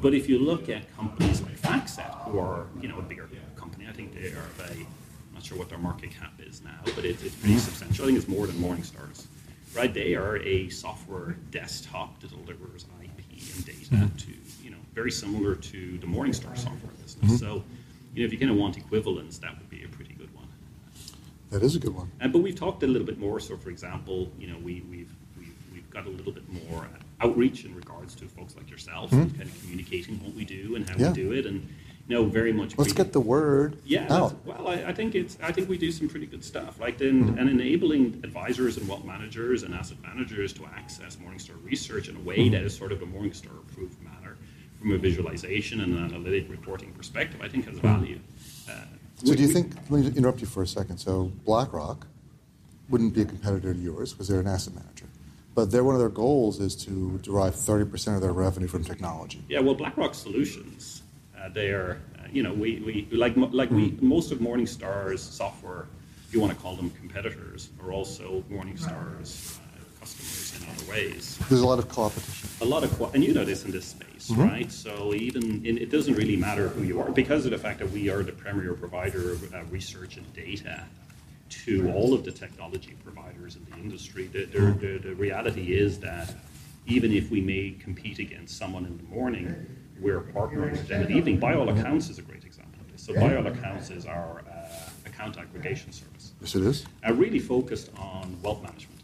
But 0.00 0.14
if 0.14 0.28
you 0.28 0.38
look 0.38 0.68
at 0.68 0.94
companies 0.96 1.40
like 1.42 1.60
FactSet, 1.60 2.24
who 2.24 2.38
are 2.38 2.66
you 2.80 2.88
know 2.88 2.98
a 2.98 3.02
bigger 3.02 3.28
company, 3.56 3.86
I 3.88 3.92
think 3.92 4.14
they 4.14 4.28
are 4.28 4.50
a 4.68 4.72
I'm 4.72 4.86
not 5.34 5.44
sure 5.44 5.58
what 5.58 5.68
their 5.68 5.78
market 5.78 6.10
cap 6.10 6.32
is 6.40 6.62
now, 6.64 6.80
but 6.96 7.04
it, 7.04 7.22
it's 7.22 7.34
pretty 7.36 7.54
mm-hmm. 7.54 7.58
substantial. 7.58 8.04
I 8.04 8.06
think 8.08 8.18
it's 8.18 8.28
more 8.28 8.46
than 8.46 8.56
Morningstar's. 8.56 9.28
Right? 9.74 9.92
They 9.92 10.14
are 10.14 10.38
a 10.38 10.70
software 10.70 11.36
desktop 11.50 12.20
that 12.20 12.30
delivers 12.30 12.86
IP 13.02 13.54
and 13.54 13.66
data 13.66 13.94
mm-hmm. 13.94 14.16
to 14.16 14.32
you 14.64 14.70
know 14.70 14.78
very 14.94 15.10
similar 15.10 15.54
to 15.54 15.98
the 15.98 16.06
Morningstar 16.06 16.56
software 16.56 16.92
business. 17.02 17.16
Mm-hmm. 17.16 17.36
So 17.36 17.62
you 18.14 18.22
know 18.22 18.26
if 18.26 18.32
you 18.32 18.38
kind 18.38 18.50
of 18.50 18.56
want 18.56 18.78
equivalence, 18.78 19.38
that 19.38 19.56
would 19.58 19.68
be 19.68 19.84
a 19.84 19.88
that 21.50 21.62
is 21.62 21.76
a 21.76 21.78
good 21.78 21.94
one. 21.94 22.10
Uh, 22.20 22.28
but 22.28 22.38
we've 22.38 22.58
talked 22.58 22.82
a 22.82 22.86
little 22.86 23.06
bit 23.06 23.18
more. 23.18 23.40
So, 23.40 23.56
for 23.56 23.70
example, 23.70 24.30
you 24.38 24.48
know, 24.48 24.58
we, 24.58 24.82
we've, 24.90 25.10
we've, 25.38 25.54
we've 25.72 25.90
got 25.90 26.06
a 26.06 26.10
little 26.10 26.32
bit 26.32 26.48
more 26.48 26.88
outreach 27.20 27.64
in 27.64 27.74
regards 27.74 28.14
to 28.16 28.26
folks 28.26 28.56
like 28.56 28.70
yourself 28.70 29.10
mm-hmm. 29.10 29.22
and 29.22 29.36
kind 29.36 29.48
of 29.48 29.60
communicating 29.62 30.22
what 30.22 30.34
we 30.34 30.44
do 30.44 30.76
and 30.76 30.88
how 30.88 30.96
yeah. 30.96 31.08
we 31.08 31.14
do 31.14 31.32
it. 31.32 31.46
And, 31.46 31.68
you 32.08 32.16
know, 32.16 32.24
very 32.24 32.52
much. 32.52 32.76
Let's 32.78 32.94
get 32.94 33.12
the 33.12 33.20
word 33.20 33.76
yeah, 33.84 34.06
out. 34.10 34.34
Well, 34.46 34.66
I, 34.66 34.84
I, 34.86 34.92
think 34.94 35.14
it's. 35.14 35.36
I 35.42 35.52
think 35.52 35.68
we 35.68 35.76
do 35.76 35.92
some 35.92 36.08
pretty 36.08 36.24
good 36.24 36.42
stuff, 36.42 36.80
like 36.80 36.96
then 36.96 37.24
mm-hmm. 37.24 37.38
and 37.38 37.50
enabling 37.50 38.22
advisors 38.24 38.78
and 38.78 38.88
wealth 38.88 39.04
managers 39.04 39.62
and 39.62 39.74
asset 39.74 39.98
managers 40.02 40.54
to 40.54 40.64
access 40.74 41.16
Morningstar 41.16 41.62
research 41.62 42.08
in 42.08 42.16
a 42.16 42.20
way 42.20 42.38
mm-hmm. 42.38 42.54
that 42.54 42.62
is 42.62 42.74
sort 42.74 42.92
of 42.92 43.02
a 43.02 43.04
Morningstar 43.04 43.58
approved 43.58 44.02
manner, 44.02 44.38
from 44.80 44.92
a 44.92 44.96
visualization 44.96 45.80
and 45.80 45.98
an 45.98 46.04
analytic 46.04 46.48
reporting 46.48 46.92
perspective. 46.92 47.42
I 47.42 47.48
think 47.48 47.66
has 47.66 47.76
mm-hmm. 47.76 47.86
value. 47.86 48.20
Uh, 48.70 48.72
so 49.24 49.34
do 49.34 49.42
you 49.42 49.48
think, 49.48 49.74
let 49.90 50.02
me 50.02 50.12
interrupt 50.16 50.40
you 50.40 50.46
for 50.46 50.62
a 50.62 50.66
second. 50.66 50.98
So 50.98 51.32
BlackRock 51.44 52.06
wouldn't 52.88 53.14
be 53.14 53.22
a 53.22 53.24
competitor 53.24 53.74
to 53.74 53.80
yours 53.80 54.12
because 54.12 54.28
they're 54.28 54.40
an 54.40 54.46
asset 54.46 54.74
manager. 54.74 55.06
But 55.54 55.72
they're, 55.72 55.82
one 55.82 55.94
of 55.94 56.00
their 56.00 56.08
goals 56.08 56.60
is 56.60 56.76
to 56.84 57.18
derive 57.22 57.54
30% 57.54 58.14
of 58.14 58.22
their 58.22 58.32
revenue 58.32 58.68
from 58.68 58.84
technology. 58.84 59.42
Yeah, 59.48 59.60
well, 59.60 59.74
BlackRock 59.74 60.14
Solutions, 60.14 61.02
uh, 61.36 61.48
they 61.48 61.70
are, 61.70 62.00
uh, 62.18 62.28
you 62.32 62.44
know, 62.44 62.52
we, 62.52 63.06
we 63.10 63.16
like, 63.16 63.36
like 63.36 63.70
we, 63.70 63.90
mm-hmm. 63.90 64.06
most 64.06 64.30
of 64.30 64.38
Morningstar's 64.38 65.20
software, 65.20 65.86
if 66.26 66.32
you 66.32 66.40
want 66.40 66.52
to 66.52 66.58
call 66.60 66.76
them 66.76 66.90
competitors, 66.90 67.70
are 67.82 67.92
also 67.92 68.44
Morningstar's 68.50 69.58
uh, 69.58 70.00
customers 70.00 70.62
in 70.62 70.68
other 70.70 70.90
ways. 70.92 71.38
There's 71.48 71.62
a 71.62 71.66
lot 71.66 71.80
of 71.80 71.88
competition. 71.88 72.48
A 72.60 72.64
lot 72.64 72.84
of, 72.84 72.96
co- 72.96 73.10
and 73.12 73.24
you 73.24 73.34
know 73.34 73.44
this 73.44 73.64
in 73.64 73.72
this 73.72 73.86
space 73.86 74.07
mm-hmm. 74.28 74.42
right? 74.42 74.72
So 74.72 75.14
even 75.14 75.64
in, 75.64 75.78
it 75.78 75.90
doesn't 75.90 76.14
really 76.14 76.36
matter 76.36 76.68
who 76.68 76.82
you 76.82 77.00
are 77.00 77.10
because 77.10 77.44
of 77.44 77.50
the 77.50 77.58
fact 77.58 77.78
that 77.80 77.90
we 77.90 78.08
are 78.10 78.22
the 78.22 78.32
premier 78.32 78.74
provider 78.74 79.32
of 79.32 79.54
uh, 79.54 79.62
research 79.70 80.16
and 80.16 80.32
data 80.32 80.84
to 81.48 81.90
all 81.92 82.12
of 82.12 82.24
the 82.24 82.32
technology 82.32 82.96
providers 83.04 83.56
in 83.56 83.64
the 83.70 83.76
industry. 83.76 84.26
The, 84.26 84.44
the, 84.44 84.58
mm-hmm. 84.58 84.80
the, 84.80 84.98
the 84.98 85.14
reality 85.14 85.72
is 85.72 85.98
that 86.00 86.34
even 86.86 87.12
if 87.12 87.30
we 87.30 87.40
may 87.40 87.76
compete 87.78 88.18
against 88.18 88.56
someone 88.56 88.84
in 88.86 88.96
the 88.96 89.04
morning, 89.04 89.66
we're 90.00 90.20
partnering 90.20 90.72
with 90.72 90.88
them 90.88 91.02
in 91.02 91.08
the 91.08 91.16
evening. 91.18 91.40
ByAllAccounts 91.40 92.10
is 92.10 92.18
a 92.18 92.22
great 92.22 92.44
example 92.44 92.80
of 92.80 92.90
this. 92.92 93.02
So 93.02 93.12
ByAllAccounts 93.12 93.94
is 93.94 94.06
our 94.06 94.42
uh, 94.50 94.68
account 95.06 95.38
aggregation 95.38 95.92
service. 95.92 96.32
Yes, 96.40 96.54
it 96.54 96.62
is. 96.62 96.86
Uh, 97.06 97.12
really 97.14 97.38
focused 97.38 97.90
on 97.98 98.36
wealth 98.42 98.62
management. 98.62 99.00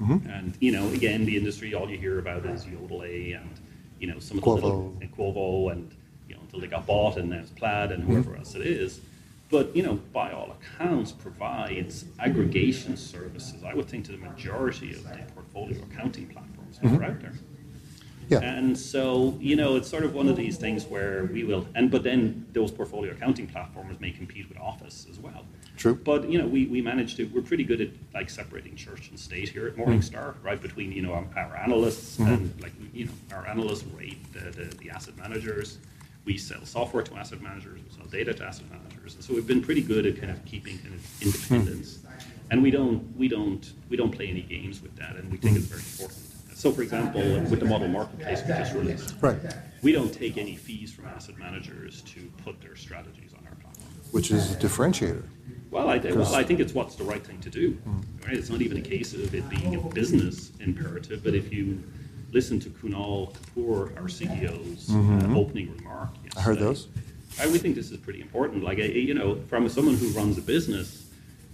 Mm-hmm. 0.00 0.28
And 0.28 0.54
you 0.60 0.72
know, 0.72 0.88
again, 0.88 1.24
the 1.24 1.36
industry 1.36 1.74
all 1.74 1.88
you 1.88 1.96
hear 1.96 2.18
about 2.18 2.44
is 2.44 2.64
Yodlee 2.64 3.40
and 3.40 3.50
you 3.98 4.06
know, 4.06 4.18
some 4.18 4.38
of 4.38 4.44
the 4.44 4.50
little 4.50 4.96
and 5.00 5.16
Quovo 5.16 5.72
and 5.72 5.90
you 6.28 6.34
know, 6.34 6.40
until 6.42 6.60
they 6.60 6.66
got 6.66 6.86
bought 6.86 7.16
and 7.16 7.30
there's 7.30 7.50
Plaid 7.50 7.92
and 7.92 8.04
whoever 8.04 8.30
mm-hmm. 8.30 8.38
else 8.38 8.54
it 8.54 8.62
is. 8.62 9.00
But 9.50 9.74
you 9.76 9.82
know, 9.82 10.00
ByAllAccounts, 10.14 11.18
provides 11.18 12.04
aggregation 12.18 12.96
services. 12.96 13.62
I 13.62 13.74
would 13.74 13.86
think 13.86 14.04
to 14.06 14.12
the 14.12 14.18
majority 14.18 14.92
of 14.92 15.04
the 15.04 15.18
portfolio 15.34 15.80
accounting 15.82 16.26
platforms 16.28 16.78
that 16.78 16.86
mm-hmm. 16.86 17.02
are 17.02 17.04
out 17.04 17.20
there. 17.20 17.32
Yeah. 18.28 18.40
And 18.40 18.76
so, 18.76 19.36
you 19.40 19.54
know, 19.54 19.76
it's 19.76 19.88
sort 19.88 20.04
of 20.04 20.14
one 20.14 20.28
of 20.28 20.36
these 20.36 20.56
things 20.56 20.84
where 20.84 21.24
we 21.32 21.44
will, 21.44 21.66
and 21.74 21.90
but 21.90 22.02
then 22.02 22.46
those 22.52 22.72
portfolio 22.72 23.12
accounting 23.12 23.46
platforms 23.46 24.00
may 24.00 24.10
compete 24.10 24.48
with 24.48 24.58
Office 24.58 25.06
as 25.10 25.18
well. 25.18 25.44
True. 25.76 25.94
But 25.94 26.28
you 26.30 26.38
know, 26.38 26.46
we, 26.46 26.66
we 26.66 26.80
managed 26.80 27.16
to. 27.18 27.26
We're 27.26 27.42
pretty 27.42 27.64
good 27.64 27.80
at 27.80 27.88
like 28.14 28.30
separating 28.30 28.76
church 28.76 29.10
and 29.10 29.18
state 29.18 29.50
here 29.50 29.66
at 29.66 29.76
Morningstar, 29.76 30.34
mm-hmm. 30.34 30.46
right 30.46 30.60
between 30.60 30.90
you 30.90 31.02
know 31.02 31.12
our, 31.12 31.26
our 31.36 31.56
analysts 31.56 32.16
mm-hmm. 32.16 32.32
and 32.32 32.62
like 32.62 32.72
you 32.92 33.06
know 33.06 33.12
our 33.32 33.46
analysts 33.46 33.84
rate 33.94 34.32
the, 34.32 34.50
the, 34.50 34.76
the, 34.76 34.90
asset 34.90 35.16
managers. 35.16 35.78
We 36.24 36.38
sell 36.38 36.64
software 36.64 37.04
to 37.04 37.14
asset 37.14 37.40
managers. 37.40 37.80
We 37.84 37.96
sell 37.96 38.06
data 38.06 38.34
to 38.34 38.44
asset 38.44 38.66
managers, 38.70 39.14
and 39.14 39.22
so 39.22 39.34
we've 39.34 39.46
been 39.46 39.62
pretty 39.62 39.82
good 39.82 40.06
at 40.06 40.18
kind 40.18 40.32
of 40.32 40.44
keeping 40.44 40.78
kind 40.78 40.94
of 40.94 41.22
independence. 41.22 41.98
Mm-hmm. 41.98 42.06
And 42.50 42.62
we 42.62 42.70
don't 42.70 43.16
we 43.16 43.28
don't 43.28 43.72
we 43.88 43.96
don't 43.96 44.10
play 44.10 44.28
any 44.28 44.42
games 44.42 44.82
with 44.82 44.96
that, 44.96 45.16
and 45.16 45.30
we 45.30 45.36
think 45.36 45.56
it's 45.56 45.66
very 45.66 45.82
important. 45.82 46.35
So, 46.56 46.72
for 46.72 46.80
example, 46.80 47.20
with 47.50 47.60
the 47.60 47.66
model 47.66 47.86
marketplace 47.86 48.40
we 48.40 48.54
just 48.54 48.72
released, 48.72 49.14
right. 49.20 49.36
we 49.82 49.92
don't 49.92 50.10
take 50.10 50.38
any 50.38 50.56
fees 50.56 50.90
from 50.90 51.04
asset 51.04 51.36
managers 51.36 52.00
to 52.14 52.32
put 52.44 52.62
their 52.62 52.74
strategies 52.74 53.34
on 53.34 53.46
our 53.46 53.54
platform. 53.56 53.86
which 54.12 54.30
is 54.30 54.52
a 54.52 54.56
differentiator. 54.56 55.22
Well, 55.70 55.90
I, 55.90 55.98
well, 55.98 56.34
I 56.34 56.42
think 56.42 56.60
it's 56.60 56.72
what's 56.72 56.94
the 56.94 57.04
right 57.04 57.22
thing 57.22 57.40
to 57.40 57.50
do. 57.50 57.72
Mm. 57.72 58.26
Right? 58.26 58.38
It's 58.38 58.48
not 58.48 58.62
even 58.62 58.78
a 58.78 58.80
case 58.80 59.12
of 59.12 59.34
it 59.34 59.46
being 59.50 59.74
a 59.74 59.80
business 59.90 60.52
imperative, 60.58 61.22
but 61.22 61.34
if 61.34 61.52
you 61.52 61.82
listen 62.32 62.58
to 62.60 62.70
Kunal 62.70 63.34
Kapoor, 63.34 63.94
our 63.98 64.04
CEO's 64.04 64.88
uh, 64.88 64.94
mm-hmm. 64.94 65.36
uh, 65.36 65.38
opening 65.38 65.76
remark, 65.76 66.08
I 66.38 66.40
heard 66.40 66.58
those. 66.58 66.88
I 67.38 67.46
think 67.48 67.74
this 67.74 67.90
is 67.90 67.98
pretty 67.98 68.22
important. 68.22 68.64
Like, 68.64 68.78
you 68.78 69.12
know, 69.12 69.42
from 69.48 69.68
someone 69.68 69.96
who 69.96 70.08
runs 70.08 70.38
a 70.38 70.42
business, 70.42 71.05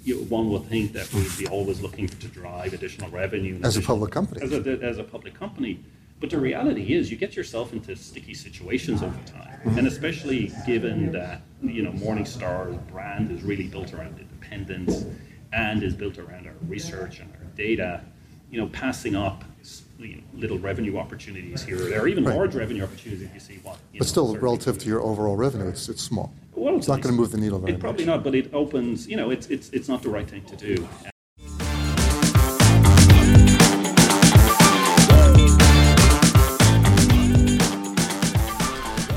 you 0.05 0.17
know, 0.17 0.23
one 0.23 0.51
would 0.51 0.67
think 0.67 0.93
that 0.93 1.13
we'd 1.13 1.37
be 1.39 1.47
always 1.47 1.81
looking 1.81 2.09
to 2.09 2.29
drive 2.29 2.73
additional 2.75 3.11
revenue. 3.11 3.61
As 3.63 3.77
a 3.77 3.83
public 3.83 4.13
company. 4.13 4.43
As 4.43 4.53
a, 4.53 4.79
as 4.83 4.99
a 4.99 5.05
public 5.05 5.35
company. 5.35 5.81
But 6.21 6.31
the 6.31 6.39
reality 6.39 6.95
is, 6.95 7.11
you 7.11 7.17
get 7.17 7.35
yourself 7.35 7.73
into 7.73 7.97
sticky 7.97 8.35
situations 8.35 9.03
over 9.03 9.19
time, 9.27 9.59
mm-hmm. 9.65 9.79
and 9.79 9.89
especially 9.89 10.53
given 10.67 11.11
that 11.13 11.43
you 11.61 11.83
know 11.83 11.91
Morningstar's 11.91 12.77
brand 12.93 13.33
is 13.33 13.43
really 13.43 13.67
built 13.67 13.93
around 13.93 14.19
independence 14.21 15.05
and 15.53 15.83
is 15.83 15.95
built 15.95 16.19
around 16.19 16.47
our 16.47 16.55
research 16.69 17.19
and 17.19 17.31
our 17.33 17.45
data. 17.57 18.03
You 18.53 18.61
know, 18.61 18.67
passing 18.67 19.17
up 19.17 19.45
you 19.99 20.17
know, 20.17 20.23
little 20.35 20.59
revenue 20.59 20.99
opportunities 20.99 21.63
here 21.63 21.87
or 21.87 21.89
there, 21.89 22.07
even 22.07 22.23
right. 22.23 22.37
large 22.37 22.55
revenue 22.55 22.85
opportunities 22.85 23.23
if 23.23 23.33
you 23.33 23.41
see 23.41 23.59
what. 23.63 23.79
You 23.95 24.01
but 24.01 24.05
know, 24.05 24.11
still, 24.11 24.37
relative 24.37 24.77
to 24.77 24.87
your 24.87 25.01
overall 25.01 25.37
revenue, 25.37 25.69
it's 25.69 25.89
it's 25.89 26.03
small. 26.03 26.35
Well, 26.55 26.77
it's, 26.77 26.81
it's 26.81 26.89
not 26.89 27.01
going 27.01 27.15
to 27.15 27.19
move 27.19 27.33
the 27.33 27.39
needle 27.39 27.59
very 27.61 27.73
it, 27.73 27.81
Probably 27.81 28.05
not, 28.05 28.23
but 28.23 28.35
it 28.35 28.53
opens. 28.53 29.09
You 29.09 29.17
know, 29.17 29.31
it's 29.31 29.47
it's 29.47 29.71
it's 29.71 29.89
not 29.89 30.03
the 30.03 30.11
right 30.11 30.29
thing 30.29 30.45
to 30.45 30.57
do. 30.57 30.87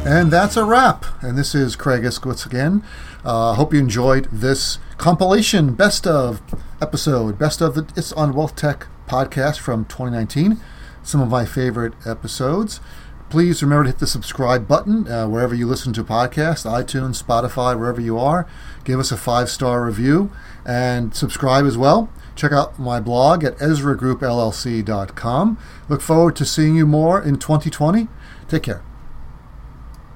And 0.07 0.31
that's 0.31 0.55
a 0.55 0.63
wrap. 0.63 1.03
And 1.21 1.37
this 1.37 1.53
is 1.53 1.75
Craig 1.75 2.03
Iskowitz 2.03 2.45
again. 2.45 2.83
I 3.25 3.51
uh, 3.51 3.53
hope 3.55 3.73
you 3.73 3.79
enjoyed 3.79 4.29
this 4.31 4.77
compilation, 4.97 5.73
best 5.73 6.07
of 6.07 6.41
episode, 6.79 7.37
best 7.37 7.59
of 7.59 7.75
the 7.75 7.85
It's 7.97 8.13
on 8.13 8.33
Wealth 8.33 8.55
Tech 8.55 8.87
podcast 9.07 9.59
from 9.59 9.85
2019. 9.85 10.59
Some 11.03 11.21
of 11.21 11.29
my 11.29 11.45
favorite 11.45 11.93
episodes. 12.05 12.81
Please 13.29 13.63
remember 13.63 13.85
to 13.85 13.91
hit 13.91 13.99
the 13.99 14.07
subscribe 14.07 14.67
button 14.67 15.07
uh, 15.07 15.27
wherever 15.27 15.55
you 15.55 15.67
listen 15.67 15.93
to 15.93 16.03
podcasts, 16.03 16.69
iTunes, 16.69 17.21
Spotify, 17.21 17.77
wherever 17.77 17.99
you 17.99 18.17
are. 18.19 18.47
Give 18.83 18.99
us 18.99 19.11
a 19.11 19.17
five 19.17 19.49
star 19.49 19.83
review 19.83 20.31
and 20.65 21.15
subscribe 21.15 21.65
as 21.65 21.77
well. 21.77 22.09
Check 22.35 22.51
out 22.51 22.77
my 22.77 22.99
blog 22.99 23.43
at 23.43 23.57
EzraGroupLLC.com. 23.57 25.57
Look 25.89 26.01
forward 26.01 26.35
to 26.35 26.45
seeing 26.45 26.75
you 26.75 26.85
more 26.85 27.19
in 27.21 27.37
2020. 27.37 28.07
Take 28.47 28.63
care. 28.63 28.83